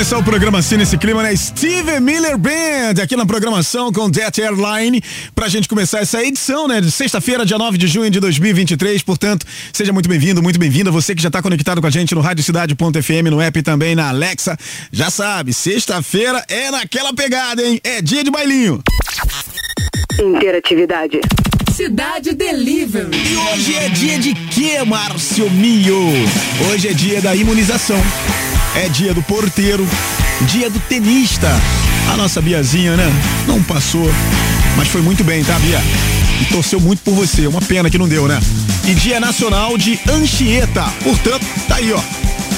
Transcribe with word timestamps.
O 0.00 0.22
programa 0.24 0.58
assim 0.58 0.78
nesse 0.78 0.96
clima, 0.96 1.22
né? 1.22 1.36
Steve 1.36 2.00
Miller 2.00 2.38
Band 2.38 3.02
aqui 3.02 3.14
na 3.16 3.26
programação 3.26 3.92
com 3.92 4.10
Jet 4.10 4.40
Airline 4.40 5.02
pra 5.34 5.46
gente 5.46 5.68
começar 5.68 5.98
essa 5.98 6.24
edição, 6.24 6.66
né? 6.66 6.80
De 6.80 6.90
sexta-feira, 6.90 7.44
dia 7.44 7.58
9 7.58 7.76
de 7.76 7.86
junho 7.86 8.10
de 8.10 8.18
2023. 8.18 9.02
Portanto, 9.02 9.44
seja 9.70 9.92
muito 9.92 10.08
bem-vindo, 10.08 10.42
muito 10.42 10.58
bem-vinda. 10.58 10.90
Você 10.90 11.14
que 11.14 11.22
já 11.22 11.30
tá 11.30 11.42
conectado 11.42 11.82
com 11.82 11.86
a 11.86 11.90
gente 11.90 12.14
no 12.14 12.22
radiocidade.fm, 12.22 13.30
no 13.30 13.42
app 13.42 13.58
e 13.58 13.62
também 13.62 13.94
na 13.94 14.08
Alexa. 14.08 14.56
Já 14.90 15.10
sabe, 15.10 15.52
sexta-feira 15.52 16.42
é 16.48 16.70
naquela 16.70 17.12
pegada, 17.12 17.62
hein? 17.62 17.78
É 17.84 18.00
dia 18.00 18.24
de 18.24 18.30
bailinho. 18.30 18.82
Interatividade. 20.18 21.20
Cidade 21.76 22.32
Delivery. 22.34 23.10
E 23.12 23.36
hoje 23.36 23.74
é 23.76 23.88
dia 23.90 24.18
de 24.18 24.34
quê, 24.34 24.82
Márcio 24.82 25.50
Mio? 25.50 26.08
Hoje 26.70 26.88
é 26.88 26.94
dia 26.94 27.20
da 27.20 27.36
imunização. 27.36 28.00
É 28.76 28.88
dia 28.88 29.12
do 29.12 29.22
porteiro, 29.22 29.86
dia 30.42 30.70
do 30.70 30.78
tenista, 30.80 31.48
A 32.12 32.16
nossa 32.16 32.40
Biazinha, 32.40 32.96
né? 32.96 33.12
Não 33.46 33.62
passou, 33.62 34.08
mas 34.76 34.88
foi 34.88 35.02
muito 35.02 35.24
bem, 35.24 35.42
tá, 35.44 35.58
Bia? 35.58 35.80
E 36.40 36.44
torceu 36.46 36.80
muito 36.80 37.02
por 37.02 37.14
você. 37.14 37.46
Uma 37.46 37.60
pena 37.60 37.90
que 37.90 37.98
não 37.98 38.08
deu, 38.08 38.26
né? 38.26 38.40
E 38.84 38.94
Dia 38.94 39.20
Nacional 39.20 39.76
de 39.76 40.00
Anchieta. 40.08 40.84
Portanto, 41.02 41.44
tá 41.68 41.76
aí, 41.76 41.92
ó. 41.92 42.00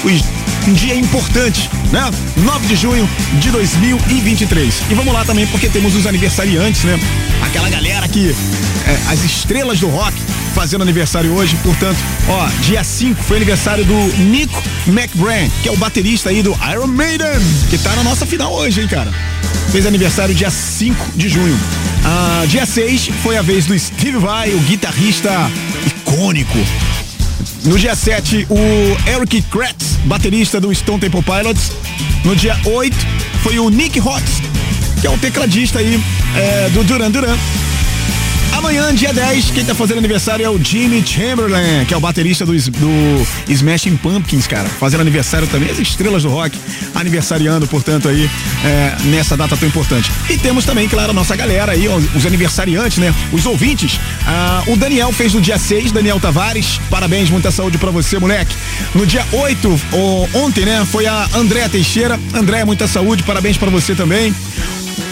Um 0.05 0.42
dia 0.71 0.95
importante, 0.95 1.69
né? 1.91 2.09
9 2.37 2.67
de 2.67 2.75
junho 2.75 3.09
de 3.39 3.51
2023. 3.51 4.83
E 4.89 4.93
vamos 4.93 5.13
lá 5.13 5.25
também, 5.25 5.45
porque 5.47 5.67
temos 5.67 5.95
os 5.95 6.07
aniversariantes, 6.07 6.83
né? 6.83 6.99
Aquela 7.41 7.69
galera 7.69 8.07
que. 8.07 8.33
É, 8.85 9.11
as 9.11 9.23
estrelas 9.23 9.79
do 9.79 9.87
rock 9.87 10.15
fazendo 10.53 10.81
aniversário 10.81 11.33
hoje, 11.33 11.57
portanto, 11.63 11.97
ó, 12.27 12.47
dia 12.61 12.83
5 12.83 13.21
foi 13.23 13.37
aniversário 13.37 13.83
do 13.85 13.95
Nico 14.23 14.61
McBrain, 14.87 15.49
que 15.61 15.69
é 15.69 15.71
o 15.71 15.77
baterista 15.77 16.29
aí 16.29 16.43
do 16.43 16.55
Iron 16.71 16.87
Maiden, 16.87 17.39
que 17.69 17.77
tá 17.77 17.95
na 17.95 18.03
nossa 18.03 18.25
final 18.25 18.53
hoje, 18.53 18.81
hein, 18.81 18.87
cara. 18.87 19.11
Fez 19.71 19.85
aniversário 19.85 20.35
dia 20.35 20.51
5 20.51 21.13
de 21.15 21.29
junho. 21.29 21.57
Ah, 22.05 22.45
dia 22.47 22.65
6 22.65 23.09
foi 23.23 23.37
a 23.37 23.41
vez 23.41 23.65
do 23.65 23.77
Steve 23.77 24.17
Vai, 24.17 24.53
o 24.53 24.59
guitarrista 24.59 25.31
icônico. 25.87 26.59
No 27.65 27.77
dia 27.77 27.95
7, 27.95 28.47
o 28.49 29.09
Eric 29.09 29.41
Kratz, 29.43 29.97
baterista 30.05 30.59
do 30.59 30.73
Stone 30.73 30.99
Temple 30.99 31.23
Pilots. 31.23 31.71
No 32.23 32.35
dia 32.35 32.57
8, 32.65 32.95
foi 33.41 33.59
o 33.59 33.69
Nick 33.69 33.99
Hotz, 33.99 34.41
que 34.99 35.07
é 35.07 35.09
o 35.09 35.17
tecladista 35.17 35.79
aí 35.79 36.01
é, 36.35 36.69
do 36.69 36.83
Duran 36.83 37.11
Duran. 37.11 37.37
Amanhã, 38.63 38.95
dia 38.95 39.11
10, 39.11 39.51
quem 39.51 39.65
tá 39.65 39.75
fazendo 39.75 39.97
aniversário 39.97 40.45
é 40.45 40.49
o 40.49 40.57
Jimmy 40.57 41.05
Chamberlain, 41.05 41.83
que 41.85 41.93
é 41.93 41.97
o 41.97 41.99
baterista 41.99 42.45
do, 42.45 42.53
do 42.53 43.27
Smashing 43.49 43.97
Pumpkins, 43.97 44.47
cara. 44.47 44.69
Fazendo 44.69 45.01
aniversário 45.01 45.45
também, 45.49 45.69
as 45.69 45.79
estrelas 45.79 46.23
do 46.23 46.29
rock, 46.29 46.57
aniversariando, 46.95 47.67
portanto, 47.67 48.07
aí, 48.07 48.29
é, 48.63 48.95
nessa 49.09 49.35
data 49.35 49.57
tão 49.57 49.67
importante. 49.67 50.09
E 50.29 50.37
temos 50.37 50.63
também, 50.63 50.87
claro, 50.87 51.11
a 51.11 51.13
nossa 51.13 51.35
galera 51.35 51.73
aí, 51.73 51.89
os 51.89 52.25
aniversariantes, 52.25 52.99
né? 52.99 53.13
Os 53.33 53.45
ouvintes. 53.45 53.99
Ah, 54.25 54.63
o 54.67 54.77
Daniel 54.77 55.11
fez 55.11 55.33
no 55.33 55.41
dia 55.41 55.57
6, 55.59 55.91
Daniel 55.91 56.17
Tavares. 56.17 56.79
Parabéns, 56.89 57.29
muita 57.29 57.51
saúde 57.51 57.77
para 57.77 57.91
você, 57.91 58.17
moleque. 58.17 58.55
No 58.95 59.05
dia 59.05 59.27
8, 59.33 59.81
o, 59.91 60.29
ontem, 60.35 60.63
né? 60.63 60.87
Foi 60.89 61.05
a 61.05 61.27
Andréa 61.35 61.67
Teixeira. 61.67 62.17
Andréa, 62.33 62.65
muita 62.65 62.87
saúde, 62.87 63.23
parabéns 63.23 63.57
para 63.57 63.69
você 63.69 63.93
também. 63.93 64.33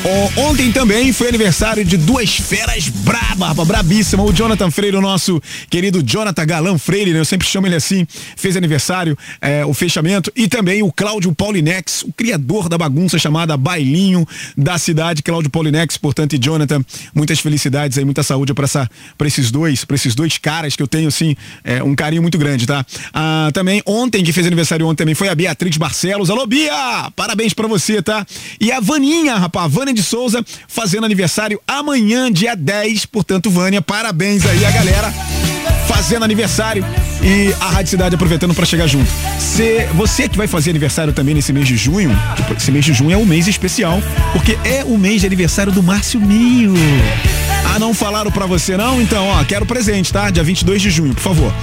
Oh, 0.04 0.42
ontem 0.50 0.72
também 0.72 1.14
foi 1.14 1.28
aniversário 1.28 1.86
de 1.86 1.96
duas 1.96 2.36
feras 2.36 2.90
braba, 2.90 3.64
brabíssima. 3.64 4.24
O 4.24 4.34
Jonathan 4.34 4.72
Freire, 4.72 4.98
o 4.98 5.02
nosso 5.02 5.40
querido 5.70 6.02
Jonathan 6.02 6.44
Galã 6.44 6.76
Freire, 6.76 7.14
né? 7.14 7.20
Eu 7.20 7.26
sempre 7.26 7.48
chamo 7.48 7.68
ele 7.68 7.76
assim, 7.76 8.08
fez 8.36 8.58
aniversário, 8.58 9.16
é, 9.40 9.64
o 9.64 9.76
fechamento. 9.76 10.32
E 10.36 10.48
também 10.48 10.82
o 10.82 10.92
Cláudio 10.92 11.32
Paulinex, 11.36 12.02
o 12.02 12.12
criador 12.12 12.68
da 12.68 12.80
bagunça 12.80 13.20
chamada 13.20 13.56
Bailinho 13.56 14.28
da 14.58 14.80
cidade, 14.80 15.22
Cláudio 15.22 15.52
Paulinex, 15.52 15.98
portanto, 15.98 16.34
e 16.34 16.40
Jonathan, 16.40 16.84
muitas 17.14 17.40
felicidades 17.40 17.96
aí, 17.96 18.04
muita 18.04 18.24
saúde 18.24 18.56
para 18.56 19.28
esses 19.28 19.52
dois, 19.52 19.86
para 19.86 19.96
esses 19.96 20.16
dois 20.16 20.36
caras 20.40 20.76
que 20.76 20.82
eu 20.82 20.88
tenho, 20.88 21.10
assim, 21.10 21.36
é, 21.64 21.84
um 21.84 21.94
carinho 21.94 22.24
muito 22.24 22.40
grande, 22.40 22.66
tá? 22.66 22.84
Ah, 23.14 23.52
também, 23.54 23.84
ontem, 23.86 24.24
que 24.24 24.34
fez 24.34 24.48
aniversário 24.48 24.88
ontem 24.88 25.04
também, 25.04 25.14
foi 25.14 25.30
a 25.30 25.36
Beatriz 25.36 25.78
Barcelos. 25.78 26.32
Alô, 26.32 26.48
Bia! 26.48 27.12
Parabéns 27.16 27.54
para 27.54 27.68
você, 27.68 28.02
tá? 28.02 28.26
E 28.60 28.72
a 28.72 28.80
Vaninha, 28.80 29.36
rapaz, 29.36 29.72
Vânia 29.92 29.94
de 29.94 30.04
Souza, 30.04 30.46
fazendo 30.68 31.06
aniversário 31.06 31.60
amanhã, 31.68 32.32
dia 32.32 32.56
10. 32.56 33.06
Portanto, 33.08 33.50
Vânia, 33.50 33.82
parabéns 33.82 34.46
aí 34.46 34.66
a 34.66 34.72
galera 34.72 35.14
fazendo 35.88 36.24
aniversário 36.24 36.86
e 37.22 37.54
a 37.60 37.70
Rádio 37.70 37.90
Cidade 37.90 38.16
aproveitando 38.16 38.54
para 38.54 38.66
chegar 38.66 38.88
junto. 38.88 39.10
Se, 39.38 39.86
você 39.94 40.30
que 40.30 40.38
vai 40.38 40.48
fazer 40.48 40.70
aniversário 40.70 41.12
também 41.12 41.36
nesse 41.36 41.52
mês 41.52 41.68
de 41.68 41.76
junho, 41.76 42.10
esse 42.56 42.72
mês 42.72 42.86
de 42.86 42.94
junho 42.94 43.12
é 43.12 43.18
um 43.18 43.26
mês 43.26 43.48
especial, 43.48 44.02
porque 44.32 44.58
é 44.64 44.84
o 44.86 44.98
mês 44.98 45.22
de 45.22 45.28
aniversário 45.28 45.72
do 45.72 45.84
Márcio 45.84 46.22
Mio. 46.22 46.74
Ah, 47.74 47.78
não 47.78 47.94
falaram 47.94 48.32
para 48.32 48.46
você 48.46 48.78
não? 48.78 49.02
Então, 49.02 49.28
ó, 49.28 49.44
quero 49.44 49.66
presente, 49.66 50.12
tá? 50.14 50.30
Dia 50.30 50.44
22 50.44 50.82
de 50.82 50.90
junho, 50.90 51.14
por 51.14 51.22
favor. 51.22 51.54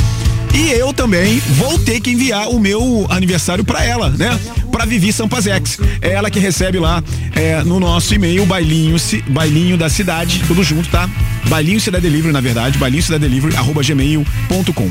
E 0.55 0.71
eu 0.71 0.93
também 0.93 1.39
vou 1.39 1.79
ter 1.79 2.01
que 2.01 2.11
enviar 2.11 2.49
o 2.49 2.59
meu 2.59 3.07
aniversário 3.11 3.65
para 3.65 3.85
ela, 3.85 4.11
né? 4.11 4.39
Para 4.71 4.85
Vivi 4.85 5.13
Sampazex. 5.13 5.79
É 6.01 6.13
ela 6.13 6.31
que 6.31 6.39
recebe 6.39 6.79
lá 6.79 7.03
é, 7.35 7.63
no 7.63 7.79
nosso 7.79 8.15
e-mail, 8.15 8.45
bailinho, 8.47 8.97
bailinho 9.29 9.77
da 9.77 9.89
cidade, 9.89 10.43
tudo 10.47 10.63
junto, 10.63 10.89
tá? 10.89 11.09
Bailinho 11.49 11.81
Cidade 11.81 12.03
Delivery, 12.03 12.33
na 12.33 12.41
verdade, 12.41 12.79
bailinho 12.79 13.03
cidade 13.03 13.23
delivery, 13.23 13.57
arroba 13.57 13.83
gmail.com. 13.83 14.91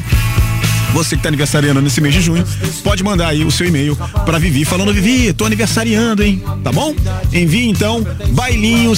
Você 0.93 1.09
que 1.09 1.19
está 1.19 1.29
aniversariando 1.29 1.81
nesse 1.81 2.01
mês 2.01 2.13
de 2.13 2.21
junho, 2.21 2.45
pode 2.83 3.03
mandar 3.03 3.27
aí 3.29 3.43
o 3.43 3.51
seu 3.51 3.67
e-mail 3.67 3.95
para 4.25 4.39
Vivi 4.39 4.65
falando, 4.65 4.93
Vivi, 4.93 5.31
tô 5.33 5.45
aniversariando, 5.45 6.23
hein? 6.23 6.41
Tá 6.63 6.71
bom? 6.71 6.93
Envie 7.31 7.69
então 7.69 8.05
bailinho 8.29 8.93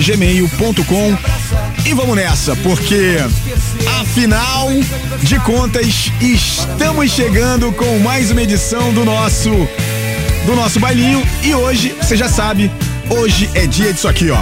gmail.com 0.00 1.18
e 1.84 1.94
vamos 1.94 2.16
nessa, 2.16 2.56
porque 2.56 3.16
afinal 4.00 4.68
de 5.22 5.38
contas, 5.40 6.10
estamos 6.20 7.10
chegando 7.12 7.72
com 7.72 7.98
mais 8.00 8.30
uma 8.30 8.42
edição 8.42 8.92
do 8.92 9.04
nosso 9.04 9.50
do 10.46 10.54
nosso 10.54 10.78
bailinho 10.78 11.22
e 11.42 11.54
hoje, 11.54 11.94
você 12.00 12.16
já 12.16 12.28
sabe, 12.28 12.70
hoje 13.10 13.50
é 13.54 13.66
dia 13.66 13.92
disso 13.92 14.08
aqui, 14.08 14.30
ó. 14.30 14.38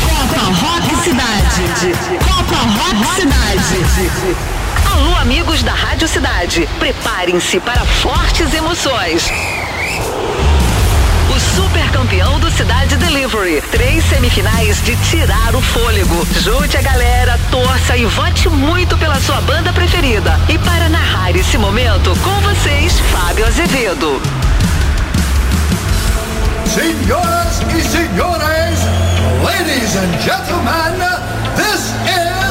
Copa 0.00 0.40
Rock 0.50 1.04
Cidade. 1.04 2.21
Rock 2.56 3.20
Cidade. 3.20 4.10
Alô, 4.90 5.16
amigos 5.16 5.62
da 5.62 5.72
Rádio 5.72 6.06
Cidade. 6.06 6.68
Preparem-se 6.78 7.58
para 7.60 7.84
fortes 7.84 8.52
emoções. 8.52 9.30
O 11.34 11.40
super 11.56 11.90
campeão 11.90 12.38
do 12.38 12.50
Cidade 12.50 12.96
Delivery. 12.96 13.62
Três 13.70 14.04
semifinais 14.04 14.82
de 14.84 14.94
tirar 14.96 15.54
o 15.54 15.62
fôlego. 15.62 16.26
Junte 16.40 16.76
a 16.76 16.82
galera, 16.82 17.40
torça 17.50 17.96
e 17.96 18.04
vote 18.04 18.48
muito 18.48 18.96
pela 18.98 19.18
sua 19.20 19.40
banda 19.40 19.72
preferida. 19.72 20.38
E 20.48 20.58
para 20.58 20.88
narrar 20.88 21.34
esse 21.34 21.56
momento, 21.56 22.16
com 22.22 22.40
vocês, 22.40 23.00
Fábio 23.10 23.46
Azevedo. 23.46 24.20
Senhoras 26.66 27.62
e 27.76 27.82
senhores, 27.82 28.78
ladies 29.44 29.96
and 29.96 30.18
gentlemen, 30.22 30.98
this 31.54 31.92
is 32.06 32.41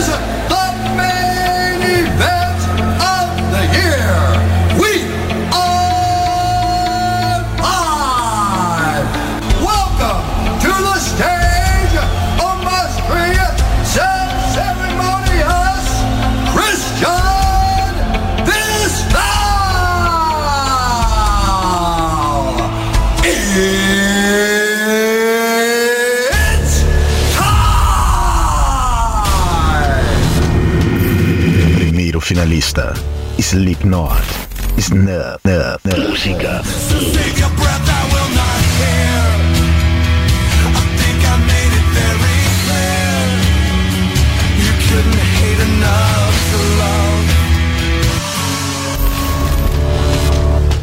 couldn't 44.92 45.24
hate 45.40 45.60
enough 45.60 46.36
to 46.52 46.58
love. 46.80 47.24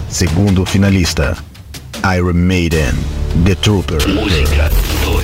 Segundo 0.08 0.64
finalista, 0.64 1.36
Iron 2.04 2.46
Maiden, 2.46 2.96
The 3.44 3.56
Trooper. 3.56 4.06
Música 4.08 4.68
2. 5.04 5.20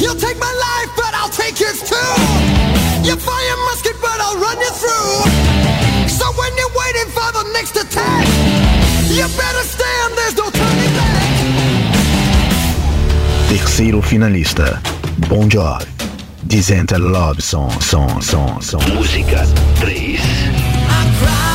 You'll 0.00 0.16
take 0.16 0.38
my 0.38 0.52
life, 0.52 0.90
but 0.96 1.14
I'll 1.14 1.30
take 1.30 1.58
yours 1.60 1.80
too. 1.80 2.12
You 3.04 3.16
fire 3.16 3.41
the 7.72 7.84
you 9.08 9.26
better 9.36 9.64
stand, 9.64 10.14
there's 10.16 10.36
no 10.36 10.50
turning 10.50 10.94
back. 10.94 11.22
Terceiro 13.48 14.00
finalista, 14.00 14.80
Bon 15.28 15.48
Jovi, 15.48 15.86
Dizenta 16.40 16.98
Love 16.98 17.40
Song, 17.40 17.80
Song, 17.80 18.20
Song, 18.20 18.60
Song. 18.60 18.82
Música 18.94 19.46
3. 19.80 21.51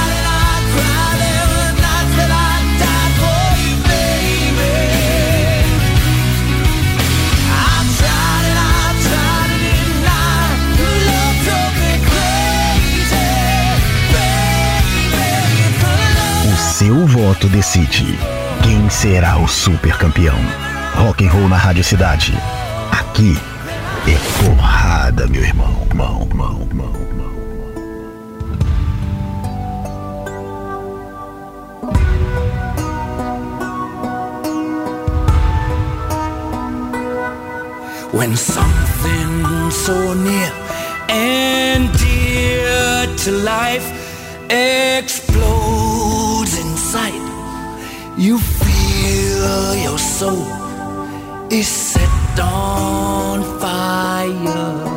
voto 17.27 17.49
decide 17.49 18.17
quem 18.63 18.89
será 18.89 19.37
o 19.37 19.49
super 19.49 19.97
campeão. 19.97 20.37
Rock 20.95 21.25
and 21.25 21.29
roll 21.29 21.49
na 21.49 21.57
Rádio 21.57 21.83
Cidade. 21.83 22.33
Aqui 22.89 23.37
é 24.07 24.17
porrada, 24.41 25.27
meu 25.27 25.43
irmão, 25.43 25.75
irmão, 25.89 26.21
irmão, 26.21 26.61
irmão. 26.61 26.93
irmão. 26.95 27.27
when 38.13 38.37
something 38.37 39.69
so 39.69 40.13
near 40.13 40.53
and 41.09 41.91
dear 41.97 43.05
to 43.17 43.31
life 43.31 43.85
explodes. 44.49 45.96
You 48.17 48.39
feel 48.39 49.75
your 49.75 49.99
soul 49.99 50.47
is 51.51 51.67
set 51.67 52.39
on 52.39 53.43
fire. 53.59 54.96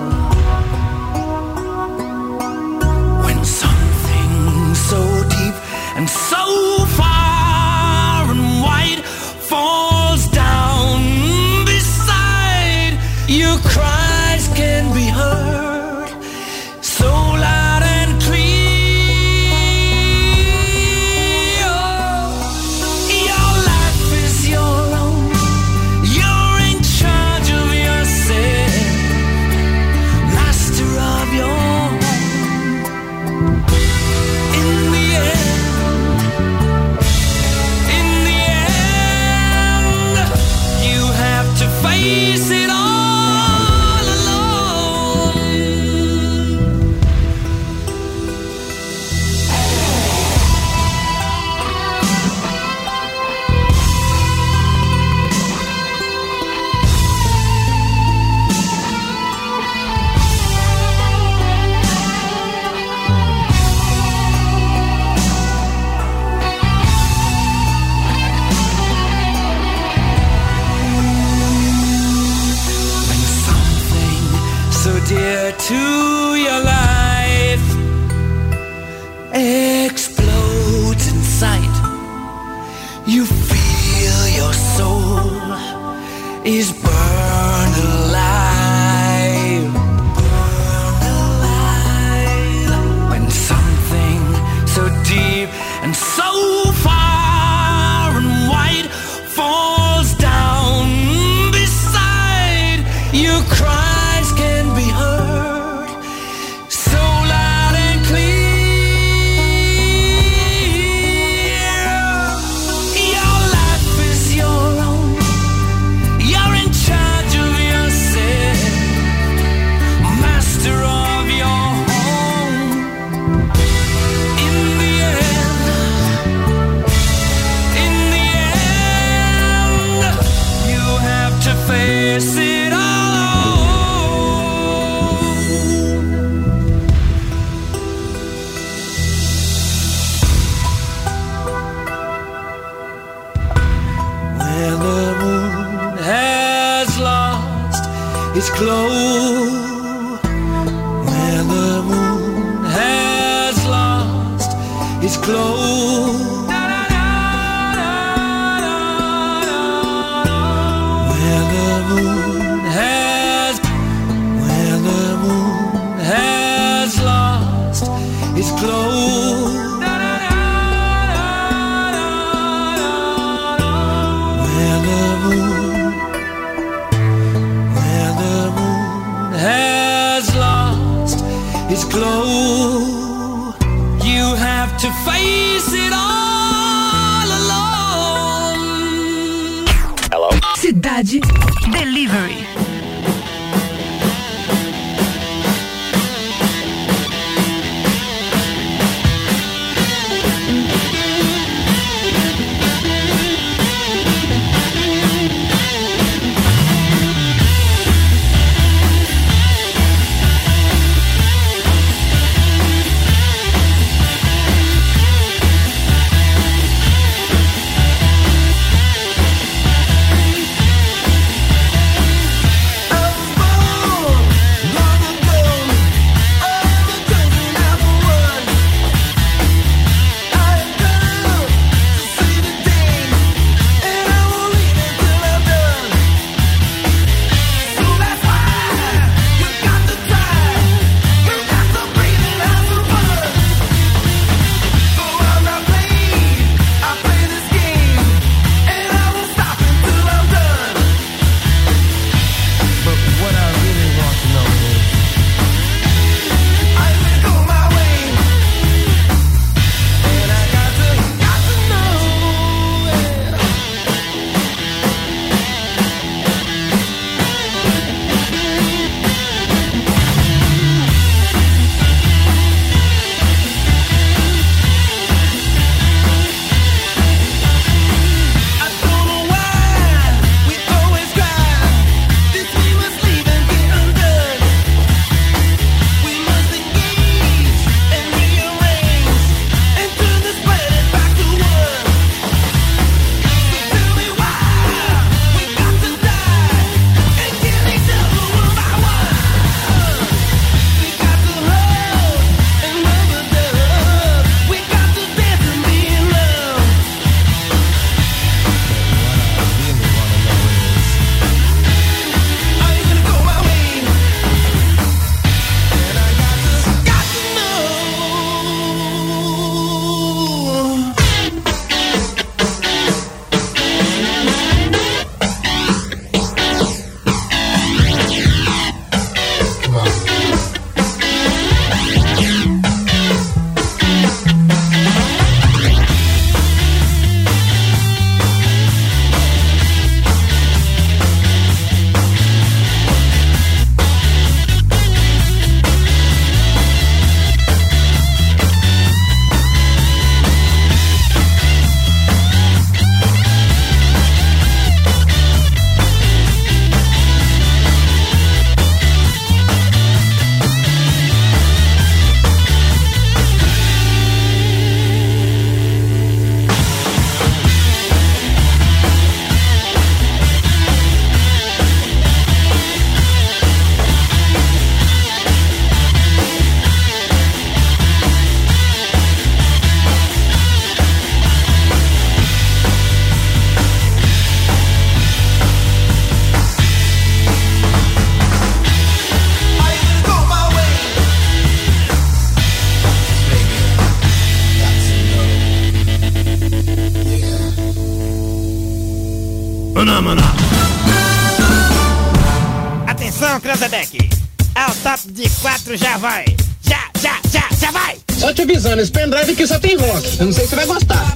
De 405.20 405.28
quatro 405.42 405.76
já 405.76 405.98
vai. 405.98 406.24
Já, 406.62 406.88
já, 406.98 407.20
já, 407.30 407.46
já 407.58 407.70
vai. 407.70 407.98
Só 408.18 408.32
te 408.32 408.42
avisando, 408.42 408.80
esse 408.80 408.90
pendrive 408.90 409.32
aqui 409.32 409.46
só 409.46 409.58
tem 409.58 409.76
rock. 409.76 410.18
Eu 410.18 410.26
não 410.26 410.32
sei 410.32 410.44
se 410.44 410.50
você 410.50 410.56
vai 410.56 410.66
gostar. 410.66 411.14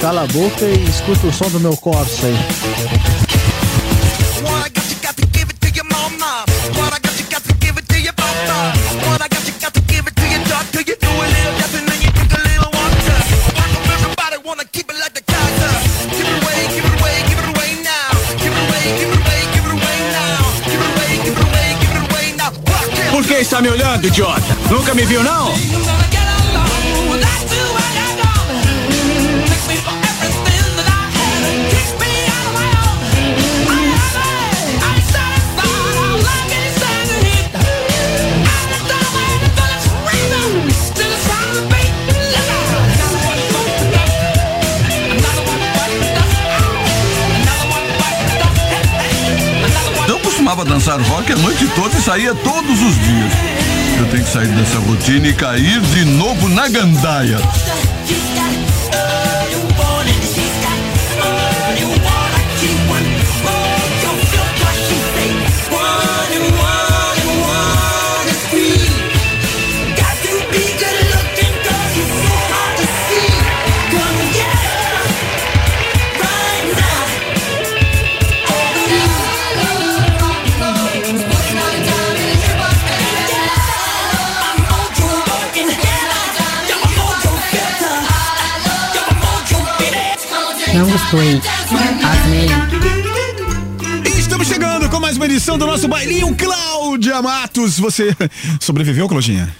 Cala 0.00 0.22
a 0.22 0.26
boca 0.26 0.64
e 0.64 0.84
escuta 0.84 1.26
o 1.26 1.32
som 1.32 1.50
do 1.50 1.58
meu 1.58 1.76
Corsa 1.76 2.26
aí. 2.26 2.75
Está 23.56 23.62
me 23.62 23.70
olhando, 23.70 24.06
idiota? 24.06 24.56
Nunca 24.70 24.92
me 24.92 25.06
viu, 25.06 25.22
não? 25.22 25.50
Costumava 50.56 50.64
dançar 50.64 51.00
rock 51.02 51.30
a 51.32 51.36
noite 51.36 51.68
toda 51.74 51.94
e 51.98 52.00
saía 52.00 52.34
todos 52.34 52.80
os 52.80 52.94
dias. 52.94 53.32
Eu 53.98 54.06
tenho 54.06 54.24
que 54.24 54.30
sair 54.30 54.48
dessa 54.48 54.78
rotina 54.78 55.28
e 55.28 55.34
cair 55.34 55.80
de 55.80 56.04
novo 56.06 56.48
na 56.48 56.66
gandaia. 56.66 57.36
E 94.04 94.18
Estamos 94.18 94.48
chegando 94.48 94.88
com 94.90 94.98
mais 94.98 95.16
uma 95.16 95.26
edição 95.26 95.56
do 95.56 95.64
nosso 95.64 95.86
bailinho 95.86 96.34
Cláudia 96.34 97.22
Matos. 97.22 97.78
Você 97.78 98.14
sobreviveu, 98.60 99.08
Claudinha? 99.08 99.54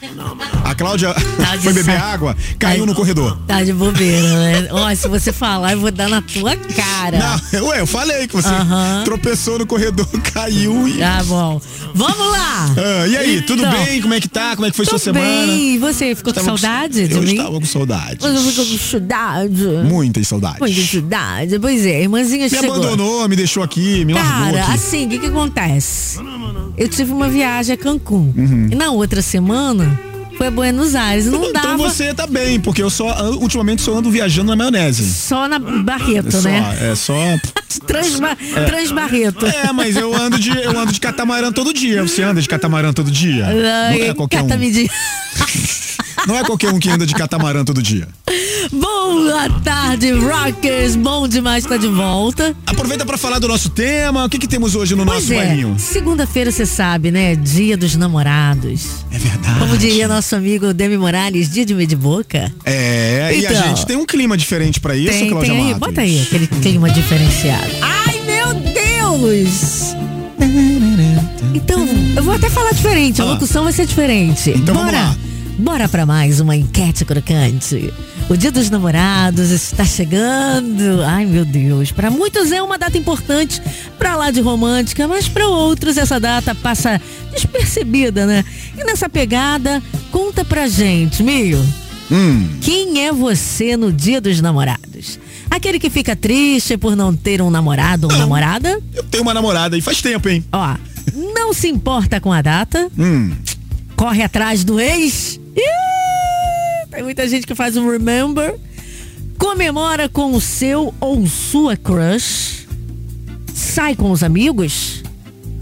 Cláudia 0.76 1.14
Tá 1.14 1.56
foi 1.62 1.72
beber 1.72 1.98
sa- 1.98 2.04
água, 2.04 2.36
caiu 2.58 2.86
no 2.86 2.94
corredor. 2.94 3.38
Tá 3.46 3.62
de 3.62 3.72
bobeira, 3.72 4.28
né? 4.28 4.68
Ó, 4.70 4.94
se 4.94 5.08
você 5.08 5.32
falar, 5.32 5.72
eu 5.72 5.80
vou 5.80 5.90
dar 5.90 6.08
na 6.08 6.20
tua 6.22 6.54
cara. 6.56 7.18
Não, 7.52 7.66
ué, 7.68 7.80
eu 7.80 7.86
falei 7.86 8.26
que 8.26 8.34
você 8.34 8.48
Aham. 8.48 9.02
tropeçou 9.04 9.58
no 9.58 9.66
corredor, 9.66 10.06
caiu 10.34 10.86
e. 10.88 10.98
Tá 10.98 11.22
bom. 11.24 11.60
Vamos 11.94 12.18
lá! 12.32 12.74
Ah, 12.76 13.06
e 13.06 13.16
aí, 13.16 13.42
tudo 13.42 13.62
Então, 13.64 13.84
bem? 13.84 14.02
Como 14.02 14.12
é 14.14 14.20
que 14.20 14.28
tá? 14.28 14.54
Como 14.54 14.66
é 14.66 14.70
que 14.70 14.76
foi 14.76 14.84
Tô 14.84 14.90
sua 14.90 14.98
semana? 14.98 15.24
bem. 15.24 15.74
E 15.74 15.78
você 15.78 16.14
ficou 16.14 16.32
com 16.34 16.42
saudade 16.44 17.08
de 17.08 17.14
eu 17.14 17.22
mim? 17.22 17.32
estava 17.36 17.58
com 17.60 17.64
saudade. 17.66 18.18
Você 18.20 18.50
ficou 18.50 18.66
com 18.66 18.78
saudade? 18.78 19.62
Muitas 19.84 20.28
saudades. 20.28 20.60
Muita 20.60 20.82
saudade. 20.82 21.58
Pois 21.58 21.86
é, 21.86 22.02
irmãzinha 22.02 22.44
Me 22.44 22.50
chegou. 22.50 22.76
abandonou, 22.76 23.28
me 23.28 23.36
deixou 23.36 23.62
aqui, 23.62 24.04
me 24.04 24.12
largou 24.12 24.52
Cara, 24.60 24.72
assim, 24.74 25.06
o 25.06 25.08
que 25.08 25.18
que 25.18 25.26
acontece? 25.26 26.18
Eu 26.76 26.88
tive 26.88 27.12
uma 27.12 27.28
viagem 27.28 27.74
a 27.74 27.76
Cancún. 27.78 28.32
Uhum. 28.36 28.68
E 28.70 28.74
na 28.74 28.90
outra 28.90 29.22
semana 29.22 29.98
foi 30.36 30.50
Buenos 30.50 30.94
Aires. 30.94 31.26
Não 31.26 31.52
dava 31.52 31.74
Então 31.74 31.78
você 31.78 32.14
tá 32.14 32.26
bem, 32.26 32.60
porque 32.60 32.82
eu 32.82 32.90
só 32.90 33.30
ultimamente 33.32 33.82
só 33.82 33.94
ando 33.96 34.10
viajando 34.10 34.54
na 34.54 34.56
maionese. 34.56 35.04
só 35.04 35.48
na 35.48 35.58
Barreto, 35.58 36.32
só, 36.32 36.48
né? 36.48 36.78
É 36.80 36.94
só. 36.94 37.14
Transba 37.86 38.36
É. 38.54 38.64
Transbarreto. 38.64 39.46
É, 39.46 39.72
mas 39.72 39.96
eu 39.96 40.14
ando 40.14 40.38
de 40.38 40.50
eu 40.50 40.78
ando 40.78 40.92
de 40.92 41.00
catamarã 41.00 41.52
todo 41.52 41.72
dia. 41.72 42.02
Você 42.02 42.22
anda 42.22 42.40
de 42.40 42.48
catamarã 42.48 42.92
todo 42.92 43.10
dia? 43.10 43.46
Não 43.46 44.04
é 44.04 44.14
qualquer 44.14 44.42
um. 44.42 44.48
Não 46.26 46.36
é 46.36 46.42
qualquer 46.44 46.72
um 46.72 46.78
que 46.78 46.90
anda 46.90 47.06
de 47.06 47.14
catamarã 47.14 47.64
todo 47.64 47.80
dia. 47.82 48.08
Boa 48.72 49.48
tarde, 49.62 50.10
Rockers. 50.12 50.96
Bom 50.96 51.28
demais 51.28 51.62
estar 51.64 51.76
de 51.76 51.86
volta. 51.86 52.54
Aproveita 52.66 53.06
pra 53.06 53.16
falar 53.16 53.38
do 53.38 53.46
nosso 53.46 53.70
tema. 53.70 54.24
O 54.24 54.28
que 54.28 54.38
que 54.38 54.48
temos 54.48 54.74
hoje 54.74 54.96
no 54.96 55.06
Pois 55.06 55.20
nosso 55.20 55.32
é, 55.32 55.46
bailinho? 55.46 55.76
segunda-feira 55.78 56.50
você 56.50 56.66
sabe, 56.66 57.12
né? 57.12 57.36
Dia 57.36 57.76
dos 57.76 57.94
namorados. 57.94 58.86
É 59.12 59.18
verdade. 59.18 59.58
Como 59.60 59.76
diria 59.76 60.08
nosso 60.08 60.34
amigo 60.34 60.74
Demi 60.74 60.98
Morales, 60.98 61.48
dia 61.48 61.64
de 61.64 61.74
meio 61.74 61.86
de 61.86 61.94
boca. 61.96 62.52
É, 62.64 63.30
e 63.32 63.46
a 63.46 63.50
Então. 63.52 63.62
gente 63.68 63.86
tem 63.86 63.96
um 63.96 64.04
clima 64.04 64.36
diferente 64.36 64.80
pra 64.80 64.96
isso, 64.96 65.12
tem, 65.12 65.30
Cláudia 65.30 65.52
tem 65.54 65.66
aí, 65.68 65.74
bota 65.74 66.00
aí 66.00 66.22
aquele 66.22 66.46
clima 66.48 66.90
diferenciado. 66.90 67.70
Ai, 67.80 68.20
meu 68.26 68.52
Deus! 68.54 69.94
Então, 71.54 71.86
eu 72.16 72.22
vou 72.22 72.34
até 72.34 72.50
falar 72.50 72.72
diferente, 72.72 73.22
a 73.22 73.24
locução 73.24 73.64
vai 73.64 73.72
ser 73.72 73.86
diferente. 73.86 74.50
Então 74.50 74.74
vamos 74.74 74.90
bora, 74.92 75.04
lá. 75.04 75.16
Bora 75.58 75.88
pra 75.88 76.06
mais 76.06 76.40
uma 76.40 76.56
enquete 76.56 77.04
crocante. 77.04 77.92
O 78.28 78.36
Dia 78.36 78.50
dos 78.50 78.70
Namorados 78.70 79.50
está 79.50 79.84
chegando. 79.84 81.02
Ai, 81.04 81.24
meu 81.26 81.44
Deus. 81.44 81.92
Para 81.92 82.10
muitos 82.10 82.52
é 82.52 82.62
uma 82.62 82.78
data 82.78 82.98
importante, 82.98 83.62
pra 83.98 84.16
lá 84.16 84.30
de 84.30 84.40
romântica, 84.40 85.06
mas 85.06 85.28
para 85.28 85.46
outros 85.46 85.96
essa 85.96 86.18
data 86.18 86.54
passa 86.54 87.00
despercebida, 87.32 88.26
né? 88.26 88.44
E 88.76 88.84
nessa 88.84 89.08
pegada, 89.08 89.82
conta 90.10 90.44
pra 90.44 90.68
gente, 90.68 91.22
Mio. 91.22 91.64
Hum. 92.10 92.48
Quem 92.60 93.04
é 93.04 93.12
você 93.12 93.76
no 93.76 93.92
Dia 93.92 94.20
dos 94.20 94.40
Namorados? 94.40 95.18
Aquele 95.50 95.78
que 95.78 95.90
fica 95.90 96.14
triste 96.14 96.76
por 96.76 96.94
não 96.94 97.14
ter 97.14 97.40
um 97.40 97.50
namorado 97.50 98.08
ou 98.10 98.16
namorada? 98.16 98.80
Eu 98.94 99.02
tenho 99.04 99.22
uma 99.22 99.34
namorada 99.34 99.76
e 99.76 99.80
faz 99.80 100.02
tempo, 100.02 100.28
hein? 100.28 100.44
Ó, 100.52 100.76
não 101.34 101.52
se 101.52 101.68
importa 101.68 102.20
com 102.20 102.32
a 102.32 102.42
data? 102.42 102.88
Hum. 102.98 103.32
Corre 103.96 104.22
atrás 104.22 104.62
do 104.64 104.78
ex? 104.78 105.40
Ih, 105.56 106.86
tem 106.90 107.02
muita 107.02 107.26
gente 107.28 107.46
que 107.46 107.54
faz 107.54 107.76
um 107.76 107.90
remember. 107.90 108.54
Comemora 109.38 110.08
com 110.08 110.32
o 110.32 110.40
seu 110.40 110.94
ou 111.00 111.26
sua 111.26 111.76
crush? 111.76 112.66
Sai 113.54 113.94
com 113.94 114.10
os 114.10 114.22
amigos? 114.22 115.02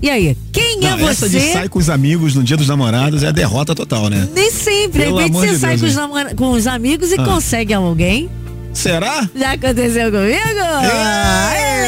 E 0.02 0.10
aí, 0.10 0.36
quem 0.52 0.80
Não, 0.80 0.88
é 0.88 0.96
você? 0.98 1.10
Essa 1.10 1.28
de 1.30 1.40
sai 1.40 1.68
com 1.68 1.78
os 1.78 1.88
amigos 1.88 2.34
no 2.34 2.42
dia 2.42 2.56
dos 2.56 2.68
namorados 2.68 3.22
é 3.22 3.32
derrota 3.32 3.74
total, 3.74 4.10
né? 4.10 4.28
Nem 4.34 4.50
sempre. 4.50 4.98
De 4.98 5.04
Pelo 5.06 5.16
repente 5.16 5.32
você 5.38 5.48
de 5.48 5.58
sai 5.58 5.76
Deus, 5.78 5.94
com 5.96 6.12
os, 6.12 6.32
com 6.34 6.50
os 6.50 6.66
amigos 6.66 7.10
e 7.10 7.14
Ah. 7.18 7.24
consegue 7.24 7.72
alguém. 7.72 8.28
Será? 8.74 9.28
Já 9.34 9.52
aconteceu 9.52 10.10
comigo? 10.10 10.34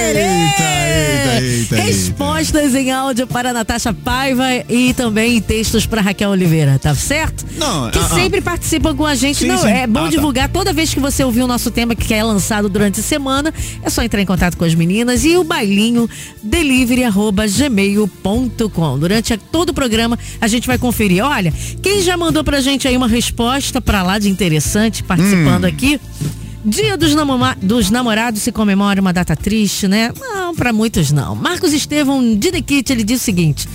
Eita, 0.08 0.18
eita, 0.18 1.42
eita, 1.42 1.76
Respostas 1.76 2.74
em 2.74 2.90
áudio 2.92 3.26
para 3.26 3.52
Natasha 3.52 3.92
Paiva 3.92 4.44
e 4.68 4.94
também 4.94 5.40
textos 5.40 5.84
para 5.84 6.00
Raquel 6.00 6.30
Oliveira, 6.30 6.78
tá 6.78 6.94
certo? 6.94 7.44
Não, 7.58 7.90
que 7.90 7.98
ah, 7.98 8.08
ah. 8.10 8.14
sempre 8.14 8.40
participam 8.40 8.94
com 8.94 9.04
a 9.04 9.14
gente. 9.14 9.40
Sim, 9.40 9.48
Não, 9.48 9.58
sim. 9.58 9.68
é 9.68 9.86
bom 9.86 10.00
Ah, 10.00 10.04
tá. 10.04 10.08
divulgar 10.10 10.48
toda 10.48 10.72
vez 10.72 10.94
que 10.94 11.00
você 11.00 11.24
ouvir 11.24 11.42
o 11.42 11.46
nosso 11.46 11.70
tema 11.70 11.94
que 11.94 12.14
é 12.14 12.22
lançado 12.22 12.68
durante 12.68 13.00
a 13.00 13.02
semana. 13.02 13.52
É 13.82 13.90
só 13.90 14.02
entrar 14.02 14.20
em 14.22 14.26
contato 14.26 14.56
com 14.56 14.64
as 14.64 14.74
meninas 14.74 15.24
e 15.24 15.36
o 15.36 15.42
bailinho 15.44 16.08
delivery 16.42 17.04
arroba 17.04 17.46
gmail.com. 17.48 18.98
Durante 18.98 19.36
todo 19.36 19.70
o 19.70 19.74
programa 19.74 20.18
a 20.40 20.46
gente 20.48 20.66
vai 20.66 20.78
conferir. 20.78 21.24
Olha, 21.24 21.52
quem 21.82 22.00
já 22.02 22.16
mandou 22.16 22.44
pra 22.44 22.60
gente 22.60 22.86
aí 22.86 22.96
uma 22.96 23.08
resposta 23.08 23.80
pra 23.80 24.02
lá 24.02 24.18
de 24.18 24.28
interessante 24.30 25.02
participando 25.02 25.64
Hum. 25.64 25.68
aqui. 25.68 26.00
Dia 26.68 26.96
dos, 26.96 27.12
dos 27.62 27.90
namorados 27.90 28.42
se 28.42 28.50
comemora 28.50 29.00
uma 29.00 29.12
data 29.12 29.36
triste, 29.36 29.86
né? 29.86 30.12
Não, 30.18 30.52
pra 30.52 30.72
muitos 30.72 31.12
não. 31.12 31.36
Marcos 31.36 31.72
Estevão 31.72 32.34
Dinekit, 32.34 32.92
ele 32.92 33.04
diz 33.04 33.20
o 33.20 33.24
seguinte: 33.24 33.68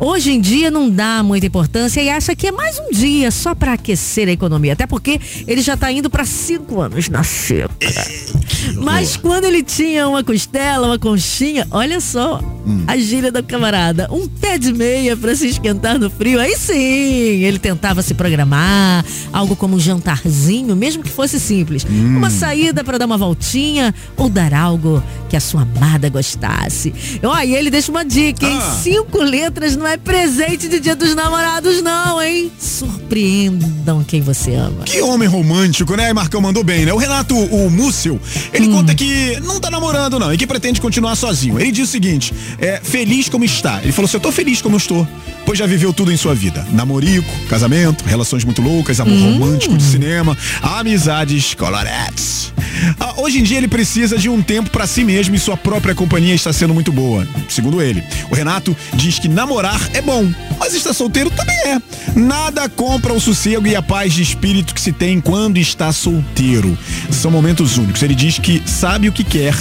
Hoje 0.00 0.32
em 0.32 0.40
dia 0.40 0.70
não 0.70 0.90
dá 0.90 1.22
muita 1.22 1.46
importância 1.46 2.00
e 2.02 2.10
acha 2.10 2.34
que 2.34 2.48
é 2.48 2.52
mais 2.52 2.78
um 2.78 2.90
dia 2.90 3.30
só 3.30 3.54
pra 3.54 3.74
aquecer 3.74 4.28
a 4.28 4.32
economia. 4.32 4.72
Até 4.72 4.86
porque 4.86 5.20
ele 5.46 5.62
já 5.62 5.76
tá 5.76 5.90
indo 5.90 6.10
pra 6.10 6.24
cinco 6.24 6.80
anos 6.80 7.08
na 7.08 7.22
seca. 7.22 7.68
Mas 8.76 9.16
quando 9.16 9.44
ele 9.44 9.62
tinha 9.62 10.08
uma 10.08 10.24
costela, 10.24 10.86
uma 10.86 10.98
conchinha, 10.98 11.66
olha 11.70 12.00
só 12.00 12.40
a 12.86 12.96
gíria 12.96 13.30
da 13.30 13.42
camarada. 13.42 14.08
Um 14.10 14.26
pé 14.26 14.58
de 14.58 14.72
meia 14.72 15.16
pra 15.16 15.34
se 15.34 15.46
esquentar 15.48 15.98
no 15.98 16.10
frio. 16.10 16.40
Aí 16.40 16.56
sim, 16.56 16.74
ele 16.74 17.58
tentava 17.58 18.02
se 18.02 18.14
programar, 18.14 19.04
algo 19.32 19.54
como 19.54 19.76
um 19.76 19.80
jantarzinho, 19.80 20.74
mesmo 20.74 21.02
que 21.02 21.10
fosse 21.10 21.38
simples. 21.38 21.84
Uma 21.84 22.30
saída 22.30 22.82
pra 22.82 22.98
dar 22.98 23.06
uma 23.06 23.18
voltinha 23.18 23.94
ou 24.16 24.28
dar 24.28 24.54
algo 24.54 25.02
que 25.28 25.36
a 25.36 25.40
sua 25.40 25.62
amada 25.62 26.08
gostasse. 26.08 26.94
Ó, 27.22 27.38
e 27.40 27.54
ele 27.54 27.70
deixa 27.70 27.90
uma 27.90 28.04
dica, 28.04 28.46
hein? 28.46 28.58
Ah. 28.60 28.78
Cinco 28.82 29.22
letras 29.22 29.76
não 29.84 29.90
é 29.90 29.98
presente 29.98 30.66
de 30.66 30.80
dia 30.80 30.96
dos 30.96 31.14
namorados, 31.14 31.82
não, 31.82 32.20
hein? 32.22 32.50
Surpreendam 32.58 34.02
quem 34.02 34.22
você 34.22 34.54
ama. 34.54 34.82
Que 34.84 35.02
homem 35.02 35.28
romântico, 35.28 35.94
né? 35.94 36.10
Marcão 36.10 36.40
mandou 36.40 36.64
bem, 36.64 36.86
né? 36.86 36.92
O 36.94 36.96
Renato, 36.96 37.36
o 37.36 37.70
Múcio, 37.70 38.18
ele 38.50 38.68
conta 38.68 38.94
que 38.94 39.38
não 39.40 39.60
tá 39.60 39.70
namorando, 39.70 40.18
não, 40.18 40.32
e 40.32 40.38
que 40.38 40.46
pretende 40.46 40.80
continuar 40.80 41.16
sozinho. 41.16 41.60
Ele 41.60 41.70
diz 41.70 41.86
o 41.86 41.92
seguinte: 41.92 42.32
é 42.58 42.80
feliz 42.82 43.28
como 43.28 43.44
está. 43.44 43.82
Ele 43.82 43.92
falou 43.92 44.06
assim: 44.06 44.16
eu 44.16 44.22
tô 44.22 44.32
feliz 44.32 44.62
como 44.62 44.76
eu 44.76 44.78
estou, 44.78 45.06
pois 45.44 45.58
já 45.58 45.66
viveu 45.66 45.92
tudo 45.92 46.10
em 46.10 46.16
sua 46.16 46.34
vida: 46.34 46.66
namorico, 46.72 47.30
casamento, 47.50 48.06
relações 48.06 48.42
muito 48.42 48.62
loucas, 48.62 49.00
amor 49.00 49.18
romântico 49.18 49.76
de 49.76 49.82
cinema, 49.82 50.34
amizades 50.62 51.52
coloretes. 51.52 52.54
Ah, 52.98 53.14
hoje 53.18 53.38
em 53.38 53.42
dia 53.42 53.58
ele 53.58 53.68
precisa 53.68 54.18
de 54.18 54.28
um 54.28 54.42
tempo 54.42 54.70
pra 54.70 54.86
si 54.86 55.04
mesmo 55.04 55.34
e 55.34 55.38
sua 55.38 55.56
própria 55.56 55.94
companhia 55.94 56.34
está 56.34 56.52
sendo 56.52 56.74
muito 56.74 56.92
boa, 56.92 57.26
segundo 57.48 57.80
ele. 57.80 58.02
O 58.30 58.34
Renato 58.34 58.76
diz 58.94 59.18
que 59.18 59.28
namorar 59.28 59.73
é 59.92 60.00
bom, 60.00 60.30
mas 60.58 60.74
estar 60.74 60.92
solteiro 60.92 61.30
também 61.30 61.56
é. 61.66 61.80
Nada 62.16 62.68
compra 62.68 63.12
o 63.12 63.20
sossego 63.20 63.66
e 63.66 63.74
a 63.76 63.82
paz 63.82 64.12
de 64.12 64.22
espírito 64.22 64.74
que 64.74 64.80
se 64.80 64.92
tem 64.92 65.20
quando 65.20 65.58
está 65.58 65.92
solteiro. 65.92 66.76
São 67.10 67.30
momentos 67.30 67.76
únicos. 67.78 68.02
Ele 68.02 68.14
diz 68.14 68.38
que 68.38 68.62
sabe 68.66 69.08
o 69.08 69.12
que 69.12 69.24
quer 69.24 69.54